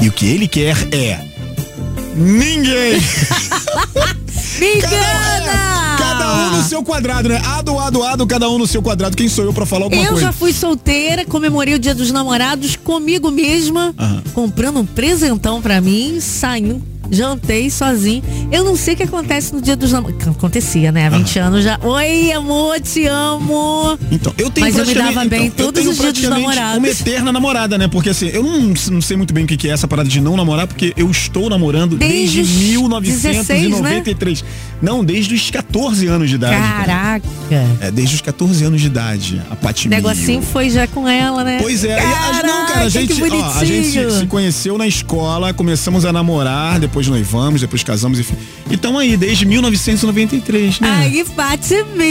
e 0.00 0.08
o 0.08 0.12
que 0.12 0.26
ele 0.26 0.46
quer 0.48 0.76
é 0.92 1.20
ninguém. 2.16 3.00
Cada, 4.80 5.96
cada 5.98 6.34
um 6.34 6.56
no 6.56 6.62
seu 6.62 6.82
quadrado, 6.82 7.28
né? 7.28 7.40
Ado, 7.44 7.78
ado, 7.78 8.02
ado, 8.04 8.26
cada 8.26 8.48
um 8.48 8.56
no 8.56 8.66
seu 8.66 8.80
quadrado. 8.80 9.16
Quem 9.16 9.28
sou 9.28 9.44
eu 9.44 9.52
pra 9.52 9.66
falar 9.66 9.84
alguma 9.86 10.02
Eu 10.02 10.10
coisa? 10.10 10.26
já 10.26 10.32
fui 10.32 10.52
solteira, 10.52 11.24
comemorei 11.24 11.74
o 11.74 11.78
dia 11.78 11.94
dos 11.94 12.10
namorados 12.12 12.76
comigo 12.76 13.30
mesma, 13.30 13.92
Aham. 13.98 14.22
comprando 14.32 14.78
um 14.80 14.86
presentão 14.86 15.60
pra 15.60 15.80
mim, 15.80 16.20
saindo, 16.20 16.80
jantei 17.10 17.70
sozinho. 17.70 18.22
Eu 18.50 18.64
não 18.64 18.76
sei 18.76 18.94
o 18.94 18.96
que 18.96 19.02
acontece 19.02 19.54
no 19.54 19.60
dia 19.60 19.76
dos 19.76 19.92
namorados. 19.92 20.28
Acontecia, 20.28 20.90
né? 20.92 21.06
Há 21.06 21.10
20 21.10 21.38
anos 21.38 21.64
já. 21.64 21.78
Oi, 21.82 22.32
amor, 22.32 22.80
te 22.80 23.06
amo. 23.06 23.98
Então, 24.10 24.32
eu 24.38 24.50
tenho 24.50 24.66
Mas 24.66 24.78
eu 24.78 24.86
me 24.86 24.94
dava 24.94 25.24
bem 25.24 25.46
então, 25.46 25.66
todos 25.66 25.86
os 25.86 25.98
dias 25.98 26.12
dos 26.12 26.28
namorados. 26.28 26.78
Uma 26.78 26.88
eterna 26.88 27.32
namorada, 27.32 27.78
né? 27.78 27.88
Porque 27.88 28.10
assim, 28.10 28.28
eu 28.28 28.42
não, 28.42 28.74
não 28.90 29.00
sei 29.00 29.16
muito 29.16 29.32
bem 29.32 29.44
o 29.44 29.46
que, 29.46 29.68
é 29.68 29.72
essa 29.72 29.88
parada 29.88 30.08
de 30.08 30.20
não 30.20 30.36
namorar, 30.36 30.66
porque 30.66 30.92
eu 30.96 31.10
estou 31.10 31.48
namorando 31.48 31.96
desde, 31.96 32.14
Desde 32.14 32.40
os 32.40 32.48
1993. 32.50 34.44
Não, 34.82 35.04
desde 35.04 35.34
os 35.34 35.50
14 35.50 36.06
anos 36.06 36.28
de 36.28 36.36
idade. 36.36 36.56
cara. 36.56 36.84
Caraca. 36.84 37.26
É, 37.80 37.90
desde 37.90 38.16
os 38.16 38.20
14 38.20 38.64
anos 38.64 38.80
de 38.80 38.86
idade, 38.86 39.40
a 39.50 39.56
Pati 39.56 39.86
O 39.86 39.90
negocinho 39.90 40.42
foi 40.42 40.70
já 40.70 40.86
com 40.86 41.08
ela, 41.08 41.44
né? 41.44 41.58
Pois 41.60 41.84
é, 41.84 41.98
e 41.98 42.00
a- 42.00 42.42
não, 42.42 42.66
cara, 42.66 42.80
a 42.82 42.88
gente, 42.88 43.12
ó, 43.22 43.52
a 43.52 43.64
gente 43.64 44.12
se 44.12 44.26
conheceu 44.26 44.76
na 44.76 44.86
escola, 44.86 45.52
começamos 45.54 46.04
a 46.04 46.12
namorar, 46.12 46.78
depois 46.78 46.93
noivamos, 47.06 47.60
depois 47.60 47.82
casamos, 47.82 48.18
enfim. 48.18 48.34
E 48.70 48.74
estamos 48.74 49.00
aí 49.00 49.16
desde 49.16 49.44
1993, 49.46 50.80
né? 50.80 50.88
Ai, 50.90 51.10
que 51.10 51.24
Pati 51.30 51.74
mil, 51.96 52.04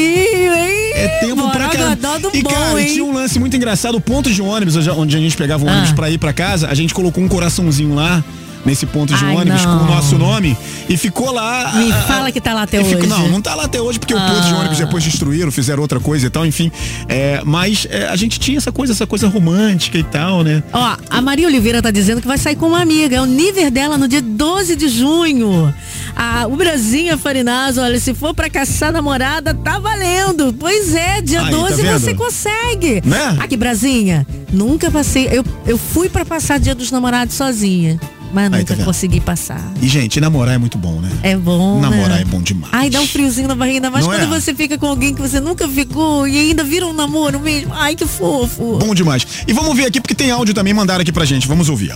hein? 0.53 0.91
É 0.95 1.19
tempo 1.21 1.49
pra 1.51 1.69
caramba. 1.69 1.95
caramba. 1.97 2.19
do 2.19 2.35
E 2.37 2.41
bom, 2.43 2.49
cara, 2.49 2.81
hein? 2.81 2.91
tinha 2.93 3.05
um 3.05 3.13
lance 3.13 3.39
muito 3.39 3.55
engraçado, 3.55 3.95
o 3.95 4.01
ponto 4.01 4.29
de 4.31 4.41
ônibus, 4.41 4.75
onde- 4.75 4.89
onde 4.89 5.17
a 5.17 5.19
gente 5.19 5.35
pegava 5.37 5.63
o 5.63 5.67
ônibus 5.67 5.91
Ah. 5.91 5.95
pra 5.95 6.09
ir 6.09 6.17
pra 6.17 6.33
casa, 6.33 6.67
a 6.67 6.73
gente 6.73 6.93
colocou 6.93 7.23
um 7.23 7.27
coraçãozinho 7.27 7.95
lá 7.95 8.23
nesse 8.65 8.85
ponto 8.85 9.13
de 9.13 9.25
Ai, 9.25 9.35
ônibus 9.35 9.63
não. 9.65 9.79
com 9.79 9.85
o 9.85 9.87
nosso 9.87 10.17
nome 10.17 10.57
e 10.87 10.95
ficou 10.97 11.31
lá. 11.31 11.73
Me 11.75 11.91
ah, 11.91 12.01
fala 12.03 12.31
que 12.31 12.39
tá 12.41 12.53
lá 12.53 12.63
até 12.63 12.83
ficou- 12.83 12.99
hoje. 12.99 13.07
não, 13.07 13.27
não 13.27 13.41
tá 13.41 13.55
lá 13.55 13.65
até 13.65 13.81
hoje 13.81 13.99
porque 13.99 14.13
o 14.13 14.19
ponto 14.19 14.41
de 14.41 14.53
Ah. 14.53 14.57
ônibus 14.59 14.77
depois 14.77 15.03
destruíram, 15.03 15.51
fizeram 15.51 15.81
outra 15.81 15.99
coisa 15.99 16.27
e 16.27 16.29
tal, 16.29 16.45
enfim. 16.45 16.71
É, 17.07 17.41
mas 17.45 17.85
é, 17.89 18.07
a 18.07 18.15
gente 18.15 18.39
tinha 18.39 18.57
essa 18.57 18.71
coisa, 18.71 18.93
essa 18.93 19.05
coisa 19.07 19.27
romântica 19.27 19.97
e 19.97 20.03
tal, 20.03 20.43
né? 20.43 20.63
Ó, 20.71 20.95
a 21.09 21.21
Maria 21.21 21.47
Oliveira 21.47 21.81
tá 21.81 21.91
dizendo 21.91 22.21
que 22.21 22.27
vai 22.27 22.37
sair 22.37 22.55
com 22.55 22.67
uma 22.67 22.81
amiga. 22.81 23.15
É 23.17 23.21
o 23.21 23.25
nível 23.25 23.69
dela 23.71 23.97
no 23.97 24.07
dia 24.07 24.21
12 24.21 24.75
de 24.75 24.87
junho. 24.87 25.73
Ah, 26.15 26.45
o 26.47 26.55
Brasinha 26.55 27.17
Farinazzo, 27.17 27.81
olha, 27.81 27.99
se 27.99 28.13
for 28.13 28.33
pra 28.33 28.49
caçar 28.49 28.91
namorada, 28.93 29.53
tá 29.53 29.79
valendo. 29.79 30.53
Pois 30.57 30.93
é, 30.93 31.21
dia 31.21 31.41
Aí, 31.41 31.51
tá 31.51 31.57
12 31.57 31.81
vendo? 31.81 31.99
você 31.99 32.13
consegue. 32.13 33.01
Né? 33.05 33.35
Aqui, 33.39 33.57
Brasinha, 33.57 34.25
nunca 34.51 34.89
passei. 34.91 35.27
Eu, 35.31 35.43
eu 35.65 35.77
fui 35.77 36.07
pra 36.09 36.23
passar 36.23 36.59
dia 36.59 36.75
dos 36.75 36.91
namorados 36.91 37.35
sozinha, 37.35 37.99
mas 38.33 38.45
Aí, 38.45 38.49
tá 38.51 38.57
nunca 38.57 38.75
vendo? 38.75 38.85
consegui 38.85 39.19
passar. 39.19 39.61
E, 39.81 39.87
gente, 39.87 40.19
namorar 40.19 40.55
é 40.55 40.57
muito 40.57 40.77
bom, 40.77 40.99
né? 40.99 41.09
É 41.21 41.35
bom. 41.35 41.79
Namorar 41.79 42.09
né? 42.17 42.21
é 42.21 42.25
bom 42.25 42.41
demais. 42.41 42.73
Ai, 42.73 42.89
dá 42.89 42.99
um 42.99 43.07
friozinho 43.07 43.47
na 43.47 43.55
barriga, 43.55 43.89
Não 43.89 44.01
quando 44.01 44.23
é? 44.23 44.25
você 44.27 44.53
fica 44.53 44.77
com 44.77 44.87
alguém 44.87 45.13
que 45.13 45.21
você 45.21 45.39
nunca 45.39 45.67
ficou 45.67 46.27
e 46.27 46.37
ainda 46.37 46.63
vira 46.63 46.85
um 46.87 46.93
namoro 46.93 47.39
mesmo. 47.39 47.73
Ai, 47.73 47.95
que 47.95 48.05
fofo. 48.05 48.77
Bom 48.79 48.95
demais. 48.95 49.25
E 49.47 49.53
vamos 49.53 49.75
ver 49.77 49.85
aqui, 49.85 50.01
porque 50.01 50.15
tem 50.15 50.31
áudio 50.31 50.53
também, 50.53 50.73
mandaram 50.73 51.01
aqui 51.01 51.11
pra 51.11 51.25
gente. 51.25 51.47
Vamos 51.47 51.69
ouvir. 51.69 51.93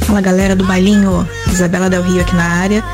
Fala 0.00 0.20
galera 0.20 0.54
do 0.54 0.64
bailinho, 0.64 1.28
Isabela 1.50 1.88
Del 1.90 2.02
Rio 2.02 2.20
aqui 2.20 2.34
na 2.34 2.44
área. 2.44 2.84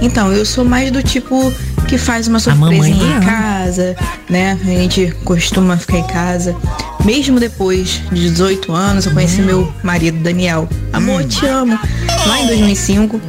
Então, 0.00 0.32
eu 0.32 0.44
sou 0.44 0.64
mais 0.64 0.90
do 0.90 1.02
tipo 1.02 1.52
que 1.88 1.96
faz 1.96 2.26
uma 2.26 2.38
surpresinha 2.38 3.16
em 3.16 3.20
casa, 3.20 3.96
né? 4.28 4.58
A 4.60 4.66
gente 4.66 5.14
costuma 5.24 5.76
ficar 5.76 5.98
em 5.98 6.06
casa. 6.06 6.56
Mesmo 7.04 7.38
depois 7.38 8.02
de 8.10 8.28
18 8.28 8.72
anos, 8.72 9.06
eu 9.06 9.12
conheci 9.12 9.40
meu 9.40 9.72
marido 9.82 10.18
Daniel. 10.22 10.68
Amor, 10.92 11.24
te 11.24 11.46
amo. 11.46 11.78
Lá 12.26 12.40
em 12.40 12.46
2005. 12.48 13.20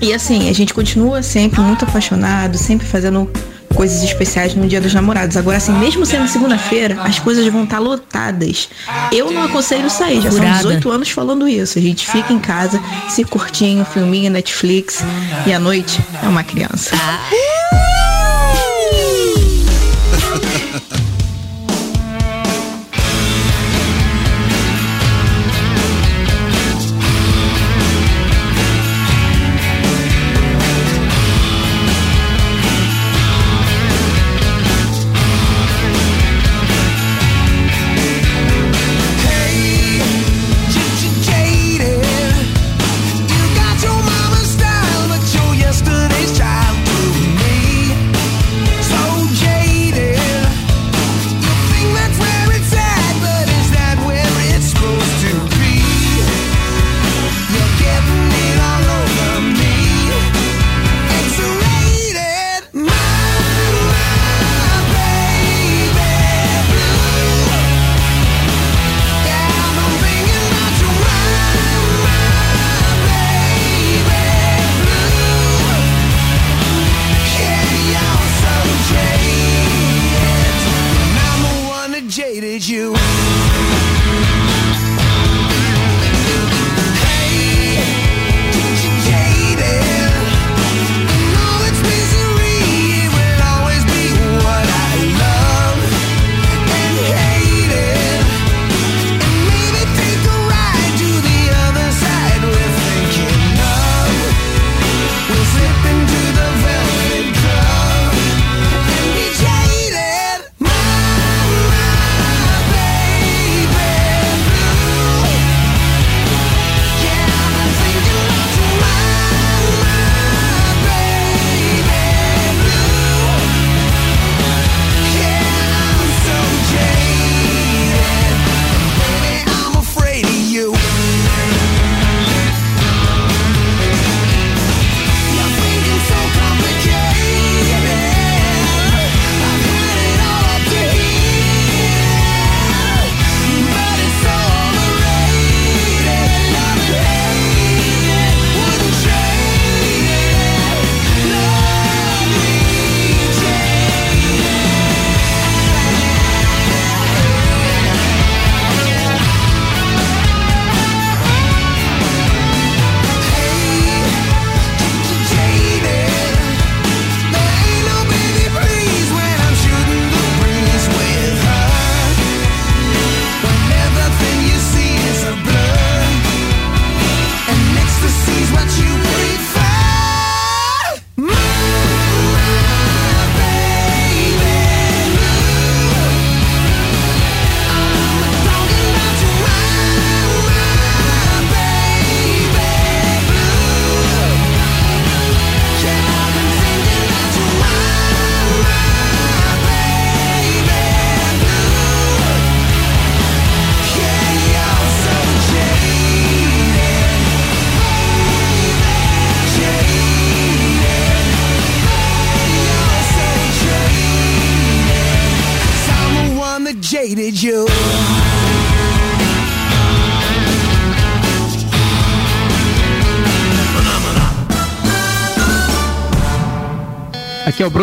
E 0.00 0.12
assim, 0.12 0.48
a 0.48 0.52
gente 0.52 0.72
continua 0.72 1.22
sempre 1.22 1.60
muito 1.60 1.84
apaixonado, 1.84 2.56
sempre 2.56 2.86
fazendo 2.86 3.30
coisas 3.74 4.02
especiais 4.02 4.54
no 4.54 4.66
Dia 4.66 4.80
dos 4.80 4.94
Namorados. 4.94 5.36
Agora, 5.36 5.56
assim, 5.58 5.72
mesmo 5.72 6.06
sendo 6.06 6.26
segunda-feira, 6.28 7.00
as 7.02 7.18
coisas 7.18 7.46
vão 7.48 7.64
estar 7.64 7.78
lotadas. 7.78 8.68
Eu 9.12 9.30
não 9.30 9.42
aconselho 9.42 9.90
sair, 9.90 10.20
já 10.20 10.30
Furada. 10.30 10.62
são 10.62 10.70
18 10.70 10.90
anos 10.90 11.10
falando 11.10 11.46
isso. 11.48 11.78
A 11.78 11.82
gente 11.82 12.06
fica 12.10 12.32
em 12.32 12.38
casa, 12.38 12.80
se 13.08 13.24
curtindo, 13.24 13.84
filminho, 13.84 14.30
Netflix, 14.30 15.02
e 15.46 15.52
à 15.52 15.58
noite 15.58 16.00
é 16.22 16.28
uma 16.28 16.42
criança. 16.42 16.94
Yesterday's 16.94 18.03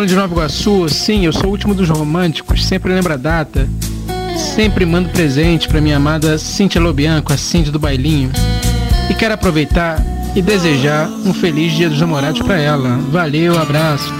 Bruno 0.01 0.09
de 0.09 0.15
Nova 0.15 0.33
Iguaçu, 0.33 0.89
sim, 0.89 1.25
eu 1.25 1.31
sou 1.31 1.45
o 1.45 1.49
último 1.51 1.75
dos 1.75 1.87
românticos, 1.87 2.65
sempre 2.65 2.91
lembra 2.91 3.13
a 3.13 3.17
data. 3.17 3.69
Sempre 4.55 4.83
mando 4.83 5.09
presente 5.09 5.67
para 5.67 5.79
minha 5.79 5.97
amada 5.97 6.39
Cintia 6.39 6.81
Lobianco, 6.81 7.31
a 7.31 7.37
Cintia 7.37 7.71
do 7.71 7.77
Bailinho. 7.77 8.31
E 9.11 9.13
quero 9.13 9.35
aproveitar 9.35 10.03
e 10.35 10.41
desejar 10.41 11.07
um 11.07 11.31
feliz 11.31 11.73
Dia 11.73 11.87
dos 11.87 11.99
Namorados 11.99 12.41
para 12.41 12.59
ela. 12.59 12.97
Valeu, 13.11 13.55
abraço. 13.55 14.11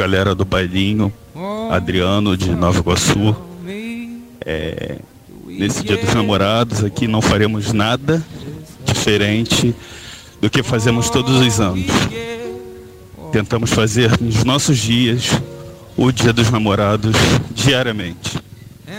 galera 0.00 0.34
do 0.34 0.46
Bailinho, 0.46 1.12
Adriano 1.70 2.34
de 2.34 2.54
Nova 2.54 2.78
Iguaçu. 2.78 3.36
É, 4.46 4.96
nesse 5.44 5.84
dia 5.84 5.98
dos 5.98 6.14
namorados 6.14 6.82
aqui 6.82 7.06
não 7.06 7.20
faremos 7.20 7.74
nada 7.74 8.24
diferente 8.82 9.76
do 10.40 10.48
que 10.48 10.62
fazemos 10.62 11.10
todos 11.10 11.38
os 11.38 11.60
anos. 11.60 11.84
Tentamos 13.30 13.74
fazer 13.74 14.18
nos 14.18 14.42
nossos 14.42 14.78
dias 14.78 15.38
o 15.98 16.10
dia 16.10 16.32
dos 16.32 16.50
namorados 16.50 17.14
diariamente. 17.54 18.38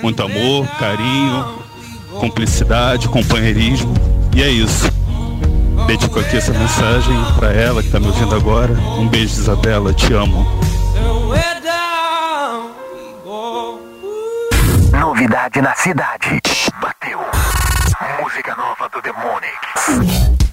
Muito 0.03 0.21
amor, 0.21 0.67
carinho, 0.77 1.63
cumplicidade, 2.19 3.07
companheirismo. 3.07 3.91
E 4.35 4.43
é 4.43 4.51
isso. 4.51 4.87
Dedico 5.87 6.19
aqui 6.19 6.37
essa 6.37 6.53
mensagem 6.53 7.15
para 7.39 7.51
ela 7.51 7.81
que 7.81 7.87
está 7.87 7.99
me 7.99 8.05
ouvindo 8.05 8.35
agora. 8.35 8.71
Um 8.99 9.07
beijo, 9.07 9.33
Isabela. 9.33 9.91
Te 9.95 10.13
amo. 10.13 10.45
Novidade 15.21 15.61
na 15.61 15.75
cidade. 15.75 16.41
Bateu. 16.81 17.19
Música 18.23 18.55
nova 18.55 18.89
do 18.89 18.99
Demonic. 19.03 20.50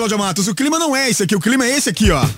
Cláudia 0.00 0.16
Matos, 0.16 0.48
o 0.48 0.54
clima 0.54 0.78
não 0.78 0.96
é 0.96 1.10
esse 1.10 1.22
aqui, 1.24 1.36
o 1.36 1.40
clima 1.40 1.62
é 1.66 1.76
esse 1.76 1.90
aqui, 1.90 2.10
ó. 2.10 2.24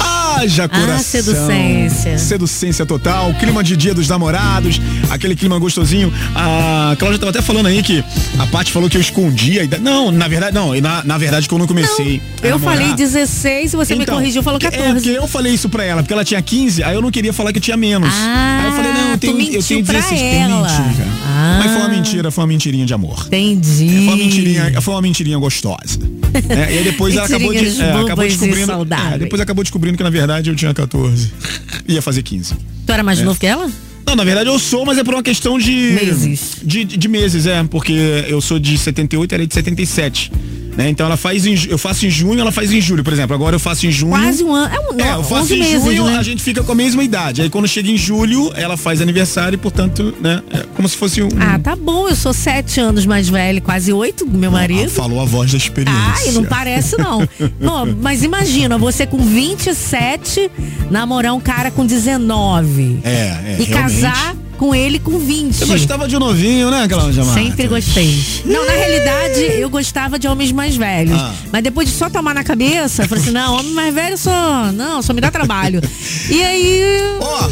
Haja 0.00 0.68
coração. 0.68 0.98
seducência. 1.22 2.18
Seducência 2.18 2.84
total, 2.84 3.32
clima 3.34 3.62
de 3.62 3.76
dia 3.76 3.94
dos 3.94 4.08
namorados, 4.08 4.80
aquele 5.08 5.34
clima 5.36 5.58
gostosinho. 5.58 6.12
A 6.34 6.96
Cláudia 6.98 7.18
tava 7.20 7.30
até 7.30 7.40
falando 7.40 7.66
aí 7.66 7.82
que 7.82 8.04
a 8.38 8.46
Paty 8.48 8.72
falou 8.72 8.90
que 8.90 8.96
eu 8.96 9.00
escondia. 9.00 9.62
a 9.62 9.64
idade. 9.64 9.82
Não, 9.82 10.10
na 10.10 10.26
verdade, 10.28 10.52
não. 10.54 10.74
Na, 10.80 11.04
na 11.04 11.16
verdade, 11.16 11.48
quando 11.48 11.62
eu 11.62 11.68
comecei. 11.68 12.20
a 12.42 12.46
Eu 12.46 12.58
namorar- 12.58 12.78
falei 12.78 12.94
16 12.94 13.72
e 13.72 13.76
você 13.76 13.94
me 13.94 14.02
Então, 14.02 14.16
corrigiu, 14.16 14.42
falou 14.42 14.58
É, 14.58 14.64
14. 14.70 14.92
porque 14.94 15.10
eu 15.10 15.26
falei 15.28 15.54
isso 15.54 15.68
pra 15.68 15.84
ela, 15.84 16.02
porque 16.02 16.12
ela 16.12 16.24
tinha 16.24 16.42
15, 16.42 16.82
aí 16.82 16.94
eu 16.94 17.00
não 17.00 17.10
queria 17.12 17.32
falar 17.32 17.52
que 17.52 17.58
eu 17.58 17.62
tinha 17.62 17.76
menos. 17.76 18.12
Ah, 18.12 18.58
aí 18.62 18.66
eu 18.66 18.72
falei, 18.72 18.92
não, 18.92 19.10
eu 19.12 19.18
tu 19.18 19.20
tenho, 19.20 19.54
eu 19.54 19.62
tenho 19.62 19.84
pra 19.84 19.94
16, 19.94 20.20
tem 20.20 20.42
ela. 20.42 20.62
mentira. 20.68 21.06
Ah. 21.44 21.58
Mas 21.62 21.72
foi 21.72 21.80
uma 21.82 21.88
mentira, 21.88 22.30
foi 22.30 22.42
uma 22.42 22.48
mentirinha 22.48 22.86
de 22.86 22.94
amor. 22.94 23.24
Entendi. 23.26 23.86
Foi 23.88 23.98
uma 24.00 24.16
mentirinha, 24.16 24.80
foi 24.80 24.94
uma 24.94 25.02
mentirinha 25.02 25.38
gostosa. 25.38 25.98
É, 26.48 26.74
e 26.74 26.78
aí 26.78 26.84
depois 26.84 27.14
ela 27.14 27.26
acabou 27.26 27.52
de, 27.52 27.80
é, 27.80 27.92
acabou 27.92 28.24
descobrindo. 28.24 28.72
é, 29.12 29.18
depois 29.18 29.40
acabou 29.42 29.62
descobrindo 29.64 29.96
que 29.96 30.02
na 30.02 30.10
verdade 30.10 30.50
eu 30.50 30.56
tinha 30.56 30.72
14. 30.72 31.30
Ia 31.86 32.00
fazer 32.02 32.22
15. 32.22 32.54
Tu 32.86 32.92
era 32.92 33.02
mais 33.02 33.18
É. 33.20 33.24
novo 33.24 33.38
que 33.38 33.46
ela? 33.46 33.70
Não, 34.06 34.14
na 34.16 34.24
verdade 34.24 34.48
eu 34.48 34.58
sou, 34.58 34.84
mas 34.84 34.98
é 34.98 35.04
por 35.04 35.14
uma 35.14 35.22
questão 35.22 35.58
de. 35.58 35.70
Meses. 35.72 36.56
De, 36.62 36.84
de 36.84 37.08
meses, 37.08 37.46
é. 37.46 37.62
Porque 37.64 37.92
eu 38.28 38.40
sou 38.40 38.58
de 38.58 38.76
78 38.76 39.32
e 39.32 39.34
ela 39.34 39.44
é 39.44 39.46
de 39.46 39.54
77. 39.54 40.30
Né? 40.76 40.88
Então 40.88 41.06
ela 41.06 41.16
faz 41.16 41.46
em, 41.46 41.54
eu 41.68 41.78
faço 41.78 42.06
em 42.06 42.10
junho, 42.10 42.40
ela 42.40 42.52
faz 42.52 42.72
em 42.72 42.80
julho, 42.80 43.04
por 43.04 43.12
exemplo. 43.12 43.34
Agora 43.34 43.54
eu 43.54 43.60
faço 43.60 43.86
em 43.86 43.90
junho. 43.90 44.12
Quase 44.12 44.42
um 44.42 44.54
ano. 44.54 44.74
É, 44.74 44.80
um, 44.80 45.00
É, 45.00 45.14
eu 45.14 45.22
faço 45.22 45.44
11 45.44 45.54
em 45.54 45.58
meses, 45.58 45.82
junho, 45.84 46.04
né? 46.06 46.18
a 46.18 46.22
gente 46.22 46.42
fica 46.42 46.62
com 46.62 46.72
a 46.72 46.74
mesma 46.74 47.02
idade. 47.02 47.42
Aí 47.42 47.50
quando 47.50 47.68
chega 47.68 47.90
em 47.90 47.96
julho, 47.96 48.52
ela 48.54 48.76
faz 48.76 49.00
aniversário 49.00 49.56
e, 49.56 49.58
portanto, 49.58 50.14
né? 50.20 50.42
É 50.52 50.64
como 50.74 50.88
se 50.88 50.96
fosse 50.96 51.22
um. 51.22 51.28
Ah, 51.38 51.58
tá 51.58 51.76
bom, 51.76 52.08
eu 52.08 52.16
sou 52.16 52.32
sete 52.32 52.80
anos 52.80 53.06
mais 53.06 53.28
velho, 53.28 53.62
quase 53.62 53.92
oito 53.92 54.26
meu 54.26 54.50
marido. 54.50 54.90
Falou 54.90 55.20
a 55.20 55.24
voz 55.24 55.52
da 55.52 55.58
experiência. 55.58 56.28
Ai, 56.28 56.32
não 56.32 56.44
parece 56.44 56.96
não. 56.96 57.20
Bom, 57.60 57.94
mas 58.00 58.22
imagina, 58.22 58.76
você 58.76 59.06
com 59.06 59.18
27, 59.18 60.50
namorar 60.90 61.34
um 61.34 61.40
cara 61.40 61.70
com 61.70 61.86
19. 61.86 63.00
É, 63.04 63.10
é. 63.10 63.56
e 63.58 63.64
realmente. 63.64 64.00
casar 64.00 64.36
com 64.54 64.74
ele 64.74 64.98
com 64.98 65.18
20. 65.18 65.54
Você 65.54 65.66
gostava 65.66 66.08
de 66.08 66.18
novinho, 66.18 66.70
né, 66.70 66.86
Cláudia? 66.88 67.24
Sempre 67.24 67.66
gostei. 67.66 68.22
Não, 68.44 68.64
na 68.66 68.72
realidade, 68.72 69.40
eu 69.60 69.68
gostava 69.68 70.18
de 70.18 70.26
homens 70.28 70.52
mais 70.52 70.76
velhos. 70.76 71.18
Ah. 71.18 71.34
Mas 71.52 71.62
depois 71.62 71.88
de 71.88 71.94
só 71.94 72.08
tomar 72.08 72.34
na 72.34 72.44
cabeça, 72.44 73.02
eu 73.02 73.08
falei 73.08 73.22
assim, 73.22 73.32
não, 73.32 73.58
homem 73.58 73.72
mais 73.72 73.94
velho 73.94 74.18
só. 74.18 74.72
Não, 74.72 75.02
só 75.02 75.12
me 75.12 75.20
dá 75.20 75.30
trabalho. 75.30 75.80
E 76.30 76.42
aí, 76.42 76.82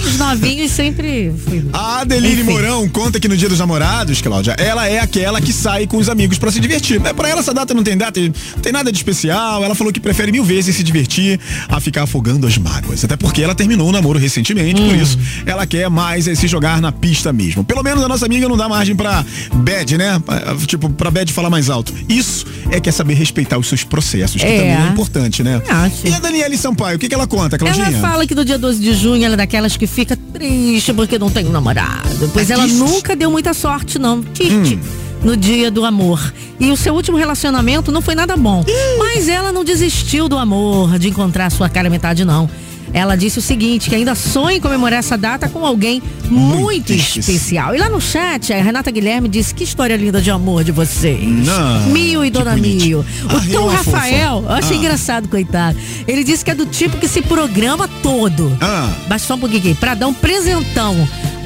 os 0.04 0.18
novinhos 0.18 0.70
sempre. 0.70 1.34
Fui... 1.44 1.64
A 1.72 2.00
Adeline 2.00 2.42
Enfim. 2.42 2.44
Mourão 2.44 2.88
conta 2.88 3.18
que 3.18 3.28
no 3.28 3.36
dia 3.36 3.48
dos 3.48 3.58
namorados, 3.58 4.20
Cláudia, 4.20 4.54
ela 4.58 4.88
é 4.88 4.98
aquela 4.98 5.40
que 5.40 5.52
sai 5.52 5.86
com 5.86 5.96
os 5.96 6.08
amigos 6.08 6.38
pra 6.38 6.50
se 6.50 6.60
divertir. 6.60 7.00
Né? 7.00 7.12
Pra 7.12 7.28
ela 7.28 7.40
essa 7.40 7.52
data 7.52 7.74
não 7.74 7.82
tem 7.82 7.96
data, 7.96 8.20
não 8.20 8.62
tem 8.62 8.72
nada 8.72 8.90
de 8.90 8.98
especial. 8.98 9.64
Ela 9.64 9.74
falou 9.74 9.92
que 9.92 10.00
prefere 10.00 10.30
mil 10.30 10.44
vezes 10.44 10.76
se 10.76 10.82
divertir 10.82 11.38
a 11.68 11.80
ficar 11.80 12.04
afogando 12.04 12.46
as 12.46 12.56
mágoas. 12.58 13.04
Até 13.04 13.16
porque 13.16 13.42
ela 13.42 13.54
terminou 13.54 13.88
o 13.88 13.92
namoro 13.92 14.18
recentemente, 14.18 14.80
por 14.80 14.94
isso 14.94 15.18
ela 15.46 15.66
quer 15.66 15.88
mais 15.88 16.28
é 16.28 16.34
se 16.34 16.46
jogar 16.46 16.80
na 16.80 16.91
pista 16.92 17.32
mesmo. 17.32 17.64
Pelo 17.64 17.82
menos 17.82 18.02
a 18.04 18.08
nossa 18.08 18.26
amiga 18.26 18.48
não 18.48 18.56
dá 18.56 18.68
margem 18.68 18.94
pra 18.94 19.24
bad, 19.54 19.96
né? 19.98 20.20
Tipo, 20.66 20.88
pra 20.90 21.10
bad 21.10 21.32
falar 21.32 21.50
mais 21.50 21.68
alto. 21.70 21.92
Isso 22.08 22.46
é 22.70 22.80
que 22.80 22.88
é 22.88 22.92
saber 22.92 23.14
respeitar 23.14 23.58
os 23.58 23.66
seus 23.66 23.82
processos, 23.84 24.40
que 24.40 24.46
É. 24.46 24.56
também 24.58 24.86
é 24.88 24.88
importante, 24.92 25.42
né? 25.42 25.60
Acho. 25.68 26.06
E 26.06 26.14
a 26.14 26.18
Daniele 26.18 26.56
Sampaio, 26.56 26.96
o 26.96 26.98
que, 26.98 27.08
que 27.08 27.14
ela 27.14 27.26
conta, 27.26 27.58
Claudinha? 27.58 27.86
Ela 27.86 27.98
fala 28.00 28.26
que 28.26 28.34
no 28.34 28.44
dia 28.44 28.58
12 28.58 28.80
de 28.80 28.94
junho 28.94 29.24
ela 29.24 29.34
é 29.34 29.36
daquelas 29.36 29.76
que 29.76 29.86
fica 29.86 30.16
triste 30.32 30.92
porque 30.92 31.18
não 31.18 31.30
tem 31.30 31.46
um 31.46 31.50
namorado. 31.50 32.30
Pois 32.32 32.50
ela 32.50 32.62
Triste? 32.64 32.78
nunca 32.78 33.16
deu 33.16 33.30
muita 33.30 33.52
sorte, 33.54 33.98
não. 33.98 34.22
Tite. 34.22 34.78
No 35.22 35.36
dia 35.36 35.70
do 35.70 35.84
amor. 35.84 36.32
E 36.58 36.70
o 36.72 36.76
seu 36.76 36.94
último 36.94 37.16
relacionamento 37.16 37.92
não 37.92 38.02
foi 38.02 38.14
nada 38.14 38.36
bom. 38.36 38.64
Mas 38.98 39.28
ela 39.28 39.52
não 39.52 39.62
desistiu 39.64 40.28
do 40.28 40.36
amor, 40.36 40.98
de 40.98 41.08
encontrar 41.08 41.46
a 41.46 41.50
sua 41.50 41.68
cara 41.68 41.88
metade, 41.88 42.24
não. 42.24 42.50
Ela 42.92 43.16
disse 43.16 43.38
o 43.38 43.42
seguinte, 43.42 43.88
que 43.88 43.94
ainda 43.96 44.14
sonha 44.14 44.56
em 44.56 44.60
comemorar 44.60 44.98
essa 44.98 45.16
data 45.16 45.48
com 45.48 45.64
alguém 45.64 46.02
muito, 46.28 46.92
especial. 46.92 47.74
E 47.74 47.78
lá 47.78 47.88
no 47.88 48.00
chat, 48.00 48.52
a 48.52 48.62
Renata 48.62 48.90
Guilherme 48.90 49.28
disse 49.28 49.54
que 49.54 49.64
história 49.64 49.96
linda 49.96 50.20
de 50.20 50.30
amor 50.30 50.62
de 50.64 50.72
vocês. 50.72 51.20
Não, 51.22 51.86
Mil 51.88 52.24
e 52.24 52.30
Dona 52.30 52.54
Mil. 52.56 53.04
Ah, 53.28 53.34
O 53.36 53.40
Tom 53.52 53.62
ela 53.70 53.74
é 53.74 53.76
fofa. 53.78 53.96
Rafael, 53.98 54.44
eu 54.46 54.52
achei 54.52 54.76
Ah. 54.76 54.80
engraçado, 54.80 55.28
coitado. 55.28 55.78
Ele 56.06 56.22
disse 56.24 56.44
que 56.44 56.50
é 56.50 56.54
do 56.54 56.66
tipo 56.66 56.96
que 56.98 57.08
se 57.08 57.22
programa 57.22 57.88
todo. 58.02 58.56
Ah. 58.60 58.88
Basta 59.08 59.28
só 59.28 59.34
um 59.34 59.38
pouquinho 59.38 59.74
pra 59.76 59.94
dar 59.94 60.06
um 60.08 60.14
presentão. 60.14 60.96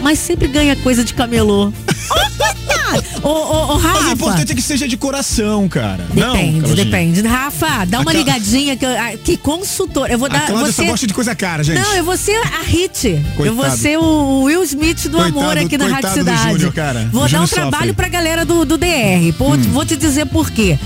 Mas 0.03 0.19
sempre 0.19 0.47
ganha 0.49 0.77
coisa 0.77 1.03
de 1.05 1.13
camelô. 1.15 1.73
Ô, 3.23 3.29
ô, 3.29 3.73
ô, 3.75 3.77
Rafa. 3.77 3.99
Mas 4.01 4.07
o 4.09 4.13
importante 4.13 4.53
é 4.53 4.55
que 4.55 4.63
seja 4.63 4.87
de 4.87 4.97
coração, 4.97 5.69
cara. 5.69 6.07
não, 6.15 6.33
Depende, 6.35 6.61
Claudinha. 6.61 6.85
depende. 6.85 7.23
Rafa, 7.23 7.85
dá 7.85 7.99
A 7.99 8.01
uma 8.03 8.13
ligadinha 8.13 8.77
que, 8.77 8.85
eu- 8.85 8.91
que 9.25 9.37
consultor. 9.37 10.09
Eu 10.11 10.19
vou 10.19 10.27
A 10.27 10.33
dar. 10.33 10.47
Cláudia 10.47 10.73
você... 10.73 10.83
só 10.85 10.89
gosta 10.91 11.07
de 11.07 11.13
coisa 11.15 11.35
cara, 11.35 11.65
gente. 11.65 11.81
Não, 11.81 11.95
eu 11.97 12.05
vou 12.05 12.17
ser 12.17 12.37
a 12.47 12.63
Hit. 12.63 13.09
Eu 13.09 13.23
Coitado. 13.37 13.57
vou 13.57 13.71
ser 13.77 13.99
o 13.99 14.43
Will 14.45 14.63
Smith 14.63 15.09
do 15.09 15.19
Coitado- 15.19 15.41
amor 15.41 15.59
aqui 15.59 15.77
na 15.77 15.89
Rádio 15.89 16.11
Cidade. 16.15 16.53
Júnior, 16.53 16.73
cara. 16.73 17.09
Vou 17.13 17.25
O 17.25 17.29
dar 17.29 17.43
um 17.43 17.47
trabalho 17.49 17.77
sofre. 17.79 17.93
pra 17.95 18.09
galera 18.09 18.45
do, 18.45 18.65
do 18.65 18.79
DR. 18.79 19.33
Pô, 19.37 19.55
Hum. 19.55 19.63
Vou 19.73 19.85
te 19.85 19.97
dizer 19.97 20.27
por 20.27 20.51
quê. 20.51 20.79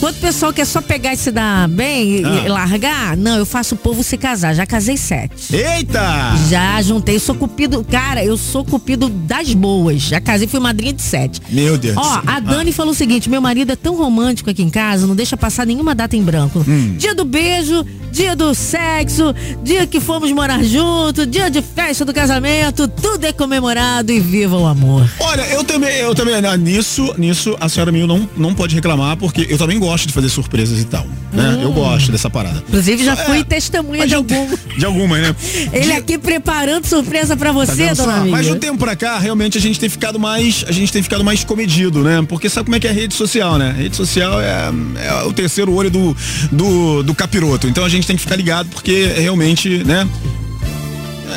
Quando 0.00 0.14
o 0.14 0.20
pessoal 0.20 0.52
quer 0.52 0.64
só 0.64 0.80
pegar 0.80 1.12
e 1.12 1.16
se 1.16 1.32
dar 1.32 1.66
bem 1.66 2.20
e, 2.20 2.24
Ah. 2.24 2.42
e 2.44 2.48
largar, 2.48 3.16
não, 3.16 3.36
eu 3.36 3.44
faço 3.44 3.74
o 3.74 3.78
povo 3.78 4.04
se 4.04 4.16
casar. 4.16 4.54
Já 4.54 4.64
casei 4.64 4.96
sete. 4.96 5.56
Eita! 5.56 6.34
Já 6.48 6.80
juntei, 6.82 7.18
sou 7.18 7.34
cupido. 7.34 7.84
Cara, 7.84 8.24
eu 8.24 8.36
sou 8.36 8.64
cupido 8.64 9.08
das 9.08 9.52
boas. 9.54 10.00
Já 10.02 10.20
casei, 10.20 10.46
fui 10.46 10.60
madrinha 10.60 10.92
de 10.92 11.02
sete. 11.02 11.42
Meu 11.50 11.76
Deus. 11.76 11.96
Ó, 11.96 12.22
a 12.24 12.38
Dani 12.38 12.70
falou 12.70 12.92
o 12.92 12.94
seguinte: 12.94 13.28
meu 13.28 13.40
marido 13.40 13.72
é 13.72 13.76
tão 13.76 13.96
romântico 13.96 14.48
aqui 14.48 14.62
em 14.62 14.70
casa, 14.70 15.04
não 15.04 15.16
deixa 15.16 15.36
passar 15.36 15.66
nenhuma 15.66 15.96
data 15.96 16.16
em 16.16 16.22
branco. 16.22 16.64
Hum. 16.66 16.94
Dia 16.96 17.12
do 17.12 17.24
beijo, 17.24 17.84
dia 18.12 18.36
do 18.36 18.54
sexo, 18.54 19.34
dia 19.64 19.84
que 19.84 19.98
fomos 19.98 20.30
morar 20.30 20.62
juntos, 20.62 21.26
dia 21.26 21.50
de 21.50 21.60
festa 21.60 22.04
do 22.04 22.14
casamento, 22.14 22.86
tudo 22.86 23.24
é 23.24 23.32
comemorado 23.32 24.12
e 24.12 24.20
viva 24.20 24.56
o 24.56 24.66
amor. 24.66 25.10
Olha, 25.18 25.42
eu 25.48 25.64
também, 25.64 25.96
eu 25.96 26.14
também, 26.14 26.34
nisso, 26.58 27.12
nisso 27.18 27.56
a 27.60 27.68
senhora 27.68 27.90
Mil 27.90 28.06
não, 28.06 28.28
não 28.36 28.54
pode 28.54 28.76
reclamar, 28.76 29.16
porque 29.16 29.44
eu 29.50 29.58
também 29.58 29.76
gosto 29.78 29.87
de 29.96 30.12
fazer 30.12 30.28
surpresas 30.28 30.78
e 30.80 30.84
tal, 30.84 31.06
né? 31.32 31.56
Hum. 31.58 31.62
Eu 31.62 31.72
gosto 31.72 32.12
dessa 32.12 32.28
parada. 32.28 32.62
Inclusive, 32.68 33.04
já 33.04 33.12
É, 33.12 33.16
fui 33.16 33.42
testemunha 33.44 34.00
mas 34.00 34.10
de 34.10 34.14
um 34.16 34.18
algum. 34.18 34.48
De 34.78 34.84
algumas, 34.84 35.20
né? 35.20 35.34
Ele 35.72 35.92
aqui 35.92 36.16
preparando 36.18 36.84
surpresa 36.86 37.36
pra 37.36 37.48
Tá 37.52 37.54
você, 37.66 37.94
só? 37.94 38.04
dona 38.04 38.18
amiga. 38.18 38.36
Mas 38.36 38.46
de 38.46 38.52
um 38.52 38.58
tempo 38.58 38.78
pra 38.78 38.94
cá, 38.94 39.18
realmente 39.18 39.58
a 39.58 39.60
gente 39.60 39.80
tem 39.80 39.88
ficado 39.88 40.20
mais, 40.20 40.64
a 40.68 40.72
gente 40.72 40.92
tem 40.92 41.02
ficado 41.02 41.24
mais 41.24 41.42
comedido, 41.42 42.02
né? 42.04 42.24
Porque 42.28 42.48
sabe 42.48 42.66
como 42.66 42.76
é 42.76 42.80
que 42.80 42.86
é 42.86 42.90
a 42.90 42.92
rede 42.92 43.14
social, 43.14 43.58
né? 43.58 43.70
A 43.70 43.72
rede 43.72 43.96
social 43.96 44.40
é, 44.40 44.70
é 45.04 45.22
o 45.24 45.32
terceiro 45.32 45.72
olho 45.72 45.90
do, 45.90 46.16
do, 46.52 47.02
do 47.02 47.14
capiroto. 47.14 47.66
Então 47.66 47.84
a 47.84 47.88
gente 47.88 48.06
tem 48.06 48.14
que 48.14 48.22
ficar 48.22 48.36
ligado, 48.36 48.68
porque 48.68 49.06
realmente, 49.16 49.82
né? 49.84 50.06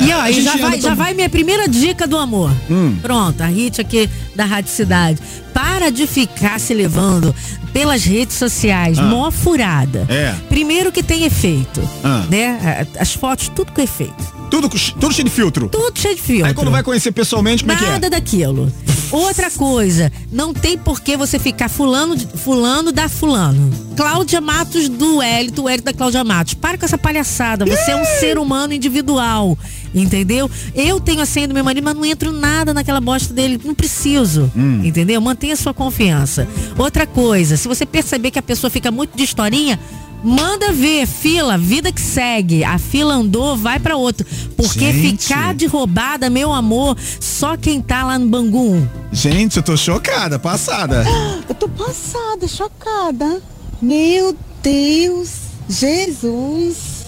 E 0.00 0.12
ó, 0.12 0.26
e 0.26 0.40
já 0.42 0.56
vai, 0.56 0.80
já 0.80 0.94
vai 0.94 1.14
minha 1.14 1.28
primeira 1.28 1.68
dica 1.68 2.06
do 2.06 2.16
amor. 2.16 2.50
Hum. 2.70 2.96
Pronto, 3.02 3.40
a 3.42 3.46
Hit 3.46 3.80
aqui 3.80 4.08
da 4.34 4.44
Rádio 4.44 4.70
Cidade. 4.70 5.18
Para 5.52 5.90
de 5.90 6.06
ficar 6.06 6.58
se 6.58 6.72
levando 6.72 7.34
pelas 7.72 8.04
redes 8.04 8.36
sociais, 8.36 8.98
Ah. 8.98 9.02
mó 9.02 9.30
furada. 9.30 10.06
É. 10.08 10.34
Primeiro 10.48 10.90
que 10.90 11.02
tem 11.02 11.24
efeito, 11.24 11.80
Ah. 12.02 12.24
né? 12.30 12.86
As 12.98 13.12
fotos, 13.12 13.48
tudo 13.48 13.72
com 13.72 13.80
efeito. 13.80 14.42
Tudo, 14.50 14.68
tudo 14.68 15.12
cheio 15.14 15.24
de 15.24 15.30
filtro. 15.34 15.68
Tudo 15.68 15.98
cheio 15.98 16.14
de 16.14 16.20
filtro. 16.22 16.46
Aí 16.46 16.54
quando 16.54 16.70
vai 16.70 16.82
conhecer 16.82 17.10
pessoalmente, 17.12 17.64
como 17.64 17.72
é 17.72 17.76
que 17.76 17.84
Nada 17.86 18.06
é? 18.06 18.10
daquilo. 18.10 18.70
Outra 19.10 19.50
coisa, 19.50 20.10
não 20.30 20.54
tem 20.54 20.76
por 20.78 21.00
que 21.00 21.16
você 21.18 21.38
ficar 21.38 21.68
fulano, 21.68 22.16
fulano 22.36 22.92
da 22.92 23.08
fulano. 23.10 23.70
Cláudia 23.94 24.40
Matos 24.40 24.88
do 24.88 25.20
Hélito, 25.20 25.62
o 25.64 25.68
Hélito 25.68 25.84
da 25.84 25.92
Cláudia 25.92 26.24
Matos. 26.24 26.54
Para 26.54 26.78
com 26.78 26.84
essa 26.86 26.96
palhaçada. 26.98 27.64
Você 27.66 27.90
é 27.90 27.96
um 27.96 28.04
ser 28.20 28.38
humano 28.38 28.72
individual. 28.72 29.56
Entendeu? 29.94 30.50
Eu 30.74 30.98
tenho 31.00 31.20
a 31.20 31.26
senha 31.26 31.48
do 31.48 31.54
meu 31.54 31.64
marido, 31.64 31.84
mas 31.84 31.94
não 31.94 32.04
entro 32.04 32.32
nada 32.32 32.72
naquela 32.72 33.00
bosta 33.00 33.32
dele. 33.32 33.60
Não 33.62 33.74
preciso. 33.74 34.50
Hum. 34.56 34.80
Entendeu? 34.84 35.20
Mantenha 35.20 35.56
sua 35.56 35.74
confiança. 35.74 36.48
Outra 36.78 37.06
coisa, 37.06 37.56
se 37.56 37.68
você 37.68 37.84
perceber 37.84 38.30
que 38.30 38.38
a 38.38 38.42
pessoa 38.42 38.70
fica 38.70 38.90
muito 38.90 39.16
de 39.16 39.24
historinha, 39.24 39.78
Manda 40.24 40.70
ver, 40.70 41.04
fila, 41.04 41.58
vida 41.58 41.90
que 41.90 42.00
segue. 42.00 42.62
A 42.62 42.78
fila 42.78 43.14
andou, 43.14 43.56
vai 43.56 43.80
pra 43.80 43.96
outro. 43.96 44.24
Porque 44.56 44.92
Gente. 44.92 45.26
ficar 45.26 45.52
de 45.52 45.66
roubada, 45.66 46.30
meu 46.30 46.52
amor, 46.52 46.96
só 47.18 47.56
quem 47.56 47.82
tá 47.82 48.04
lá 48.04 48.18
no 48.18 48.28
Bangu. 48.28 48.88
Gente, 49.10 49.56
eu 49.56 49.62
tô 49.62 49.76
chocada, 49.76 50.38
passada. 50.38 51.04
Eu 51.48 51.54
tô 51.56 51.68
passada, 51.68 52.46
chocada. 52.46 53.42
Meu 53.80 54.36
Deus, 54.62 55.32
Jesus. 55.68 57.04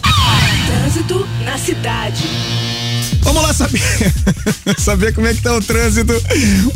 Trânsito 0.66 1.26
na 1.44 1.58
cidade. 1.58 2.24
Vamos 3.25 3.43
lá 3.43 3.55
saber, 3.55 3.81
saber 4.79 5.14
como 5.14 5.27
é 5.27 5.35
que 5.35 5.41
tá 5.41 5.57
o 5.57 5.61
trânsito 5.61 6.12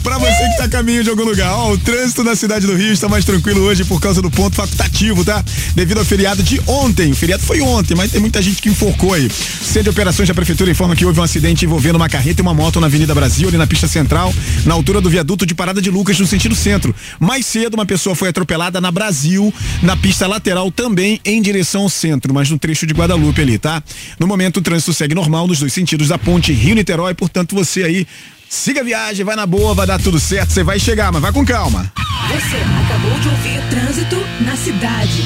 pra 0.02 0.16
você 0.18 0.48
que 0.48 0.56
tá 0.56 0.64
a 0.64 0.68
caminho 0.68 1.04
de 1.04 1.10
algum 1.10 1.24
lugar. 1.24 1.52
Ó, 1.52 1.72
o 1.72 1.78
trânsito 1.78 2.24
na 2.24 2.34
cidade 2.34 2.66
do 2.66 2.74
Rio 2.74 2.92
está 2.92 3.06
mais 3.08 3.24
tranquilo 3.24 3.60
hoje 3.60 3.84
por 3.84 4.00
causa 4.00 4.22
do 4.22 4.30
ponto 4.30 4.56
facultativo, 4.56 5.24
tá? 5.24 5.44
Devido 5.74 5.98
ao 5.98 6.04
feriado 6.04 6.42
de 6.42 6.60
ontem. 6.66 7.12
O 7.12 7.14
feriado 7.14 7.42
foi 7.42 7.60
ontem, 7.60 7.94
mas 7.94 8.10
tem 8.10 8.20
muita 8.20 8.40
gente 8.40 8.62
que 8.62 8.70
enfocou 8.70 9.12
aí. 9.12 9.28
Centro 9.30 9.84
de 9.84 9.90
Operações 9.90 10.26
da 10.26 10.34
Prefeitura 10.34 10.70
informa 10.70 10.96
que 10.96 11.04
houve 11.04 11.20
um 11.20 11.22
acidente 11.22 11.64
envolvendo 11.66 11.96
uma 11.96 12.08
carreta 12.08 12.40
e 12.40 12.42
uma 12.42 12.54
moto 12.54 12.80
na 12.80 12.86
Avenida 12.86 13.14
Brasil, 13.14 13.48
ali 13.48 13.58
na 13.58 13.66
pista 13.66 13.86
central, 13.86 14.34
na 14.64 14.74
altura 14.74 15.00
do 15.00 15.10
viaduto 15.10 15.44
de 15.44 15.54
Parada 15.54 15.82
de 15.82 15.90
Lucas, 15.90 16.18
no 16.18 16.26
sentido 16.26 16.54
centro. 16.54 16.94
Mais 17.20 17.44
cedo, 17.44 17.74
uma 17.74 17.84
pessoa 17.84 18.14
foi 18.16 18.30
atropelada 18.30 18.80
na 18.80 18.90
Brasil, 18.90 19.52
na 19.82 19.96
pista 19.96 20.26
lateral 20.26 20.70
também 20.70 21.20
em 21.24 21.42
direção 21.42 21.82
ao 21.82 21.90
centro, 21.90 22.32
mas 22.32 22.48
no 22.50 22.58
trecho 22.58 22.86
de 22.86 22.94
Guadalupe 22.94 23.42
ali, 23.42 23.58
tá? 23.58 23.82
No 24.18 24.26
momento, 24.26 24.58
o 24.58 24.62
trânsito 24.62 24.94
segue 24.94 25.14
normal 25.14 25.46
nos 25.46 25.58
dois 25.60 25.72
sentidos 25.72 26.08
da 26.08 26.16
ponte 26.16 26.37
Rio-Niterói, 26.40 27.14
portanto, 27.14 27.54
você 27.54 27.82
aí 27.82 28.06
siga 28.48 28.80
a 28.80 28.84
viagem, 28.84 29.24
vai 29.24 29.36
na 29.36 29.46
boa, 29.46 29.74
vai 29.74 29.86
dar 29.86 30.00
tudo 30.00 30.18
certo, 30.18 30.52
você 30.52 30.62
vai 30.62 30.78
chegar, 30.78 31.12
mas 31.12 31.20
vai 31.20 31.32
com 31.32 31.44
calma. 31.44 31.92
Você 32.28 32.56
acabou 32.56 33.18
de 33.20 33.28
ouvir 33.28 33.60
Trânsito 33.70 34.16
na 34.40 34.56
Cidade. 34.56 35.22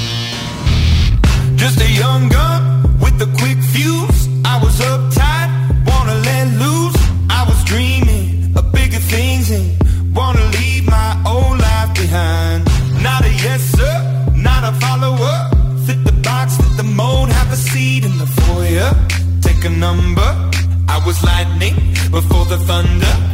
Just 1.56 1.80
a 1.80 1.84
young 1.84 2.28
gun 2.28 2.98
with 3.00 3.22
a 3.22 3.26
quick 3.38 3.60
fuse. 3.72 4.28
I 4.44 4.58
was 4.62 4.80
uptight, 4.80 5.48
wanna 5.86 6.14
let 6.14 6.48
loose. 6.58 6.96
I 7.30 7.44
was 7.46 7.62
dreaming 7.64 8.52
of 8.56 8.72
bigger 8.72 8.98
things 8.98 9.50
and 9.50 9.76
wanna 10.14 10.44
leave 10.50 10.86
my 10.86 11.16
old 11.24 11.58
life 11.58 11.94
behind. 11.94 12.64
Not 13.02 13.24
a 13.24 13.30
yes 13.30 13.60
sir, 13.76 13.94
not 14.34 14.64
a 14.64 14.72
follower. 14.80 15.50
Fit 15.86 16.04
the 16.04 16.12
box, 16.22 16.56
fit 16.56 16.76
the 16.76 16.84
mold, 16.84 17.28
have 17.30 17.52
a 17.52 17.56
seat 17.56 18.04
in 18.04 18.18
the 18.18 18.26
foyer. 18.26 18.90
Take 19.40 19.64
a 19.64 19.70
number. 19.70 20.21
Was 21.12 21.24
lightning 21.24 21.74
before 22.10 22.46
the. 22.46 22.62
Thunder, 22.66 23.31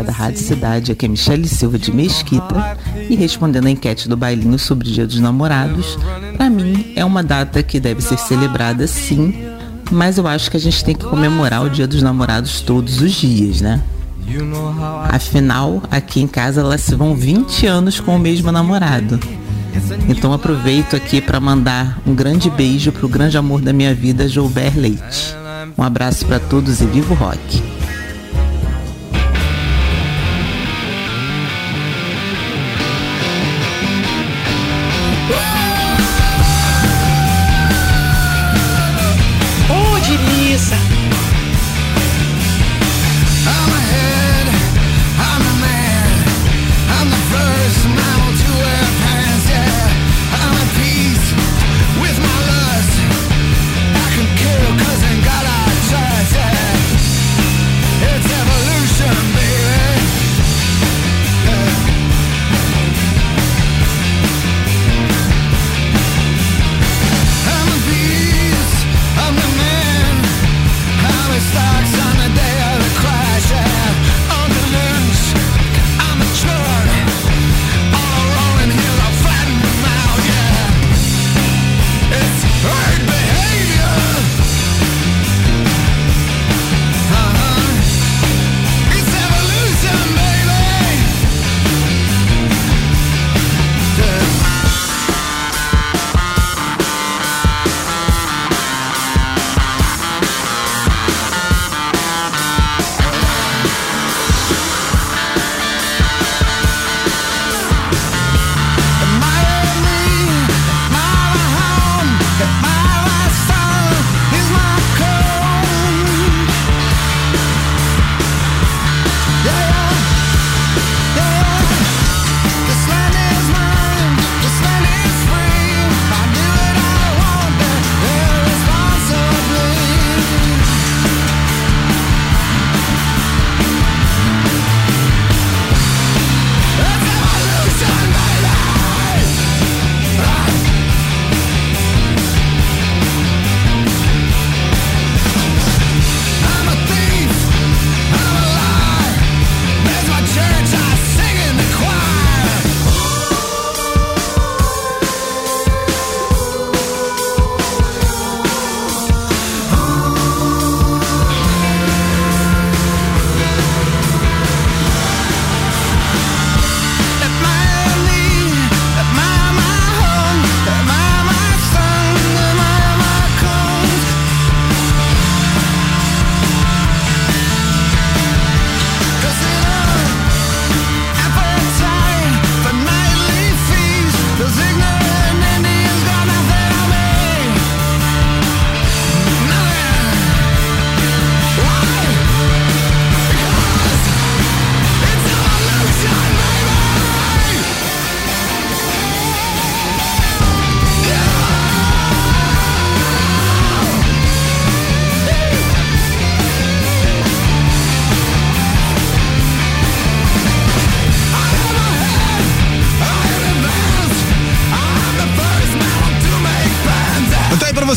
galera 0.00 0.04
da 0.04 0.12
Rádio 0.12 0.40
Cidade, 0.40 0.92
aqui 0.92 1.06
é 1.06 1.08
Michele 1.08 1.46
Silva 1.46 1.78
de 1.78 1.92
Mesquita 1.92 2.78
e 3.08 3.14
respondendo 3.14 3.66
a 3.66 3.70
enquete 3.70 4.08
do 4.08 4.16
bailinho 4.16 4.58
sobre 4.58 4.88
o 4.88 4.92
Dia 4.92 5.06
dos 5.06 5.20
Namorados, 5.20 5.98
pra 6.36 6.50
mim 6.50 6.92
é 6.96 7.04
uma 7.04 7.22
data 7.22 7.62
que 7.62 7.78
deve 7.78 8.00
ser 8.00 8.18
celebrada 8.18 8.86
sim, 8.86 9.34
mas 9.90 10.18
eu 10.18 10.26
acho 10.26 10.50
que 10.50 10.56
a 10.56 10.60
gente 10.60 10.84
tem 10.84 10.94
que 10.94 11.04
comemorar 11.04 11.62
o 11.64 11.70
Dia 11.70 11.86
dos 11.86 12.02
Namorados 12.02 12.60
todos 12.60 13.00
os 13.00 13.12
dias, 13.12 13.60
né? 13.60 13.80
Afinal, 15.08 15.82
aqui 15.90 16.20
em 16.20 16.26
casa 16.26 16.60
elas 16.60 16.80
se 16.80 16.94
vão 16.94 17.14
20 17.14 17.66
anos 17.66 18.00
com 18.00 18.16
o 18.16 18.18
mesmo 18.18 18.50
namorado. 18.52 19.18
Então 20.08 20.32
aproveito 20.32 20.96
aqui 20.96 21.20
para 21.20 21.40
mandar 21.40 22.00
um 22.06 22.14
grande 22.14 22.48
beijo 22.50 22.92
pro 22.92 23.08
grande 23.08 23.36
amor 23.36 23.60
da 23.60 23.72
minha 23.72 23.94
vida, 23.94 24.28
Joubert 24.28 24.76
Leite. 24.76 25.36
Um 25.76 25.82
abraço 25.82 26.26
para 26.26 26.38
todos 26.38 26.80
e 26.80 26.86
viva 26.86 27.12
o 27.12 27.16
rock! 27.16 27.69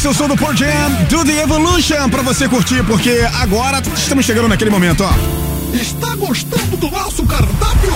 Esse 0.04 0.10
é 0.10 0.12
o 0.12 0.14
som 0.14 0.28
do 0.28 0.36
Pearl 0.36 0.54
Jam, 0.54 0.92
Do 1.08 1.24
The 1.24 1.44
Evolution, 1.44 2.10
pra 2.10 2.22
você 2.22 2.50
curtir, 2.50 2.84
porque 2.84 3.26
agora 3.36 3.82
estamos 3.96 4.26
chegando 4.26 4.50
naquele 4.50 4.70
momento, 4.70 5.02
ó. 5.02 5.74
Está 5.74 6.14
gostando 6.18 6.76
do 6.76 6.92
nosso 6.92 7.26
cardápio? 7.26 7.94